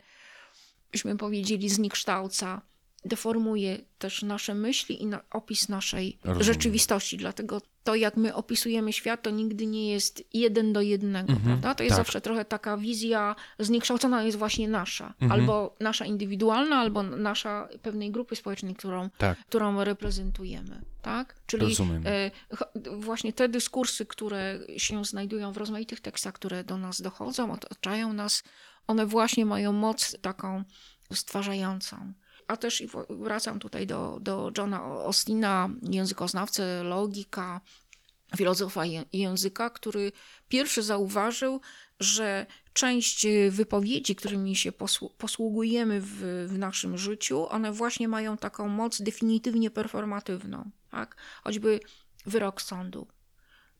byśmy 0.91 1.17
powiedzieli, 1.17 1.69
zniekształca 1.69 2.61
deformuje 3.07 3.77
też 3.99 4.23
nasze 4.23 4.53
myśli 4.53 5.01
i 5.01 5.05
na 5.05 5.21
opis 5.31 5.69
naszej 5.69 6.17
Rozumiem. 6.23 6.43
rzeczywistości. 6.43 7.17
Dlatego 7.17 7.61
to, 7.83 7.95
jak 7.95 8.17
my 8.17 8.35
opisujemy 8.35 8.93
świat, 8.93 9.21
to 9.21 9.29
nigdy 9.29 9.65
nie 9.65 9.91
jest 9.91 10.23
jeden 10.33 10.73
do 10.73 10.81
jednego, 10.81 11.33
mhm, 11.33 11.45
prawda? 11.45 11.75
To 11.75 11.83
jest 11.83 11.95
tak. 11.95 12.05
zawsze 12.05 12.21
trochę 12.21 12.45
taka 12.45 12.77
wizja 12.77 13.35
zniekształcona 13.59 14.23
jest 14.23 14.37
właśnie 14.37 14.67
nasza. 14.67 15.13
Mhm. 15.21 15.31
Albo 15.31 15.75
nasza 15.79 16.05
indywidualna, 16.05 16.75
albo 16.75 17.03
nasza 17.03 17.69
pewnej 17.81 18.11
grupy 18.11 18.35
społecznej, 18.35 18.75
którą, 18.75 19.09
tak. 19.17 19.37
którą 19.37 19.83
reprezentujemy. 19.83 20.81
Tak? 21.01 21.35
Czyli 21.45 21.63
Rozumiem. 21.63 22.03
E, 22.05 22.31
właśnie 22.97 23.33
te 23.33 23.49
dyskursy, 23.49 24.05
które 24.05 24.59
się 24.77 25.05
znajdują 25.05 25.51
w 25.51 25.57
rozmaitych 25.57 25.99
tekstach, 26.01 26.33
które 26.33 26.63
do 26.63 26.77
nas 26.77 27.01
dochodzą, 27.01 27.51
otaczają 27.51 28.13
nas, 28.13 28.43
one 28.87 29.05
właśnie 29.05 29.45
mają 29.45 29.73
moc 29.73 30.17
taką 30.21 30.63
stwarzającą 31.13 32.13
a 32.47 32.57
też 32.57 32.83
wracam 33.09 33.59
tutaj 33.59 33.87
do, 33.87 34.17
do 34.21 34.51
Johna 34.57 34.79
Austina, 34.79 35.69
językoznawcy, 35.81 36.63
logika, 36.83 37.61
filozofa 38.37 38.83
języka, 39.13 39.69
który 39.69 40.11
pierwszy 40.49 40.83
zauważył, 40.83 41.61
że 41.99 42.45
część 42.73 43.27
wypowiedzi, 43.49 44.15
którymi 44.15 44.55
się 44.55 44.71
posługujemy 45.17 46.01
w, 46.01 46.47
w, 46.49 46.57
naszym 46.57 46.97
życiu, 46.97 47.49
one 47.49 47.71
właśnie 47.71 48.07
mają 48.07 48.37
taką 48.37 48.67
moc 48.67 49.01
definitywnie 49.01 49.71
performatywną. 49.71 50.71
Tak? 50.91 51.15
Choćby 51.43 51.79
wyrok 52.25 52.61
sądu, 52.61 53.07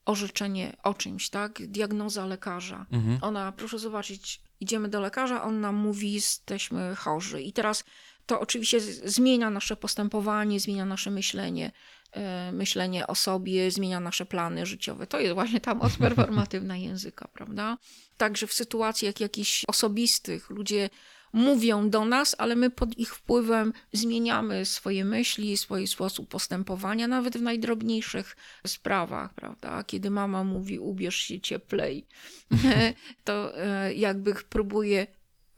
orzeczenie 0.04 0.76
o 0.82 0.94
czymś, 0.94 1.30
tak? 1.30 1.66
diagnoza 1.66 2.26
lekarza. 2.26 2.86
Mhm. 2.92 3.18
Ona, 3.22 3.52
proszę 3.52 3.78
zobaczyć, 3.78 4.42
idziemy 4.60 4.88
do 4.88 5.00
lekarza, 5.00 5.42
on 5.42 5.60
nam 5.60 5.74
mówi, 5.74 6.12
jesteśmy 6.12 6.94
chorzy. 6.96 7.42
I 7.42 7.52
teraz 7.52 7.84
to 8.28 8.40
oczywiście 8.40 8.80
zmienia 9.04 9.50
nasze 9.50 9.76
postępowanie, 9.76 10.60
zmienia 10.60 10.84
nasze 10.84 11.10
myślenie, 11.10 11.72
e, 12.12 12.52
myślenie 12.52 13.06
o 13.06 13.14
sobie, 13.14 13.70
zmienia 13.70 14.00
nasze 14.00 14.26
plany 14.26 14.66
życiowe. 14.66 15.06
To 15.06 15.20
jest 15.20 15.34
właśnie 15.34 15.60
ta 15.60 15.74
moc 15.74 15.96
performatywna 16.06 16.76
języka, 16.76 17.28
prawda? 17.32 17.78
Także 18.16 18.46
w 18.46 18.52
sytuacjach 18.52 19.20
jakichś 19.20 19.64
osobistych 19.64 20.50
ludzie 20.50 20.90
mówią 21.32 21.90
do 21.90 22.04
nas, 22.04 22.34
ale 22.38 22.56
my 22.56 22.70
pod 22.70 22.98
ich 22.98 23.14
wpływem 23.14 23.72
zmieniamy 23.92 24.64
swoje 24.64 25.04
myśli, 25.04 25.56
swój 25.56 25.86
sposób 25.86 26.28
postępowania, 26.28 27.08
nawet 27.08 27.38
w 27.38 27.42
najdrobniejszych 27.42 28.36
sprawach, 28.66 29.34
prawda? 29.34 29.84
Kiedy 29.84 30.10
mama 30.10 30.44
mówi, 30.44 30.78
ubierz 30.78 31.16
się 31.16 31.40
cieplej, 31.40 32.06
to 33.24 33.58
e, 33.58 33.94
jakby 33.94 34.34
próbuje 34.34 35.06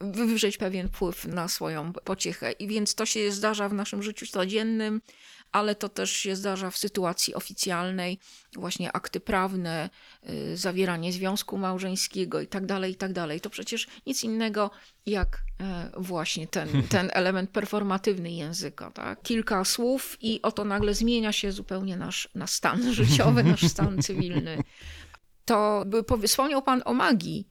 wywrzeć 0.03 0.57
pewien 0.57 0.87
wpływ 0.87 1.25
na 1.25 1.47
swoją 1.47 1.93
pociechę. 1.93 2.51
I 2.51 2.67
więc 2.67 2.95
to 2.95 3.05
się 3.05 3.31
zdarza 3.31 3.69
w 3.69 3.73
naszym 3.73 4.03
życiu 4.03 4.25
codziennym, 4.25 5.01
ale 5.51 5.75
to 5.75 5.89
też 5.89 6.11
się 6.11 6.35
zdarza 6.35 6.71
w 6.71 6.77
sytuacji 6.77 7.35
oficjalnej, 7.35 8.19
właśnie 8.55 8.91
akty 8.91 9.19
prawne, 9.19 9.89
y, 10.29 10.57
zawieranie 10.57 11.13
związku 11.13 11.57
małżeńskiego 11.57 12.41
i 12.41 12.47
tak 12.47 12.65
dalej, 12.65 12.91
i 12.91 12.95
tak 12.95 13.13
dalej. 13.13 13.41
To 13.41 13.49
przecież 13.49 13.87
nic 14.05 14.23
innego 14.23 14.71
jak 15.05 15.43
e, 15.59 15.91
właśnie 15.97 16.47
ten, 16.47 16.83
ten 16.89 17.09
element 17.13 17.49
performatywny 17.49 18.31
języka. 18.31 18.91
Tak? 18.91 19.21
Kilka 19.21 19.65
słów 19.65 20.17
i 20.21 20.41
oto 20.41 20.65
nagle 20.65 20.93
zmienia 20.93 21.31
się 21.31 21.51
zupełnie 21.51 21.97
nasz, 21.97 22.29
nasz 22.35 22.51
stan 22.51 22.93
życiowy, 22.93 23.43
nasz 23.43 23.67
stan 23.67 24.01
cywilny. 24.01 24.57
To 25.45 25.85
wspomniał 26.27 26.61
Pan 26.61 26.81
o 26.85 26.93
magii. 26.93 27.47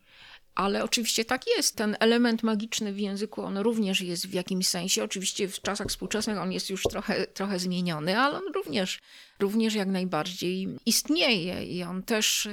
Ale 0.61 0.85
oczywiście 0.85 1.25
tak 1.25 1.43
jest. 1.57 1.77
Ten 1.77 1.97
element 2.01 2.43
magiczny 2.43 2.93
w 2.93 2.99
języku, 2.99 3.43
on 3.43 3.59
również 3.59 4.01
jest 4.01 4.27
w 4.27 4.33
jakimś 4.33 4.69
sensie. 4.69 5.05
Oczywiście 5.05 5.49
w 5.49 5.61
czasach 5.61 5.89
współczesnych 5.89 6.39
on 6.39 6.53
jest 6.53 6.71
już 6.71 6.83
trochę, 6.83 7.27
trochę 7.27 7.59
zmieniony, 7.59 8.19
ale 8.19 8.39
on 8.39 8.53
również, 8.55 9.01
również 9.39 9.75
jak 9.75 9.89
najbardziej 9.89 10.69
istnieje 10.87 11.65
i 11.65 11.83
on 11.83 12.03
też 12.03 12.49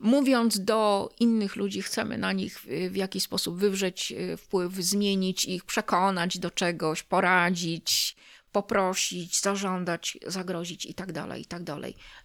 mówiąc 0.00 0.60
do 0.60 1.10
innych 1.20 1.56
ludzi, 1.56 1.82
chcemy 1.82 2.18
na 2.18 2.32
nich 2.32 2.60
w 2.90 2.96
jakiś 2.96 3.22
sposób 3.22 3.58
wywrzeć 3.58 4.12
e, 4.12 4.36
wpływ, 4.36 4.72
zmienić 4.72 5.44
ich, 5.44 5.64
przekonać 5.64 6.38
do 6.38 6.50
czegoś, 6.50 7.02
poradzić, 7.02 8.16
poprosić, 8.62 9.40
zażądać, 9.40 10.18
zagrozić 10.26 10.86
i 10.86 10.94
tak 10.94 11.12
dalej, 11.12 11.42
i 11.42 11.44
tak. 11.44 11.62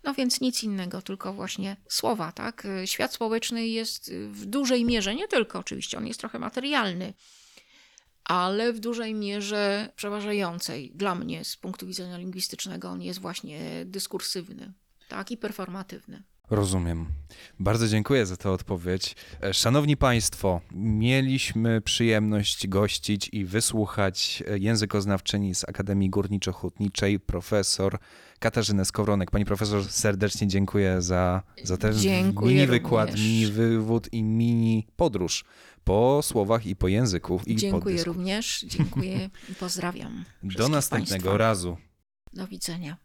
No 0.03 0.13
więc 0.13 0.41
nic 0.41 0.63
innego, 0.63 1.01
tylko 1.01 1.33
właśnie 1.33 1.77
słowa, 1.89 2.31
tak? 2.31 2.67
Świat 2.85 3.13
społeczny 3.13 3.67
jest 3.67 4.13
w 4.13 4.45
dużej 4.45 4.85
mierze, 4.85 5.15
nie 5.15 5.27
tylko 5.27 5.59
oczywiście, 5.59 5.97
on 5.97 6.07
jest 6.07 6.19
trochę 6.19 6.39
materialny, 6.39 7.13
ale 8.23 8.73
w 8.73 8.79
dużej 8.79 9.13
mierze 9.13 9.91
przeważającej 9.95 10.91
dla 10.95 11.15
mnie 11.15 11.45
z 11.45 11.57
punktu 11.57 11.87
widzenia 11.87 12.17
lingwistycznego 12.17 12.89
on 12.89 13.01
jest 13.01 13.19
właśnie 13.19 13.85
dyskursywny, 13.85 14.73
tak? 15.07 15.31
I 15.31 15.37
performatywny. 15.37 16.23
Rozumiem. 16.49 17.05
Bardzo 17.59 17.87
dziękuję 17.87 18.25
za 18.25 18.37
tę 18.37 18.51
odpowiedź. 18.51 19.15
E, 19.43 19.53
Szanowni 19.53 19.97
Państwo, 19.97 20.61
mieliśmy 20.71 21.81
przyjemność 21.81 22.67
gościć 22.67 23.29
i 23.33 23.45
wysłuchać 23.45 24.43
e, 24.47 24.57
językoznawczyni 24.59 25.55
z 25.55 25.63
Akademii 25.69 26.09
Górniczo-Hutniczej, 26.11 27.19
profesor 27.19 27.99
Katarzynę 28.39 28.85
Skowronek. 28.85 29.31
Pani 29.31 29.45
profesor, 29.45 29.85
serdecznie 29.85 30.47
dziękuję 30.47 31.01
za, 31.01 31.43
za 31.63 31.77
ten 31.77 31.93
Dziękuję 31.93 32.55
mini 32.55 32.67
wykład, 32.67 33.09
również. 33.09 33.25
mini 33.25 33.45
wywód 33.47 34.13
i 34.13 34.23
mini 34.23 34.87
podróż 34.95 35.45
po 35.83 36.19
słowach 36.23 36.65
i 36.65 36.75
po 36.75 36.87
języku. 36.87 37.41
I 37.45 37.53
po 37.53 37.59
Dziękuję 37.59 37.95
dysku. 37.95 38.13
również, 38.13 38.65
dziękuję 38.67 39.29
i 39.49 39.55
pozdrawiam. 39.55 40.25
Do 40.43 40.69
następnego 40.69 41.09
państwa. 41.23 41.37
razu. 41.37 41.77
Do 42.33 42.47
widzenia. 42.47 42.97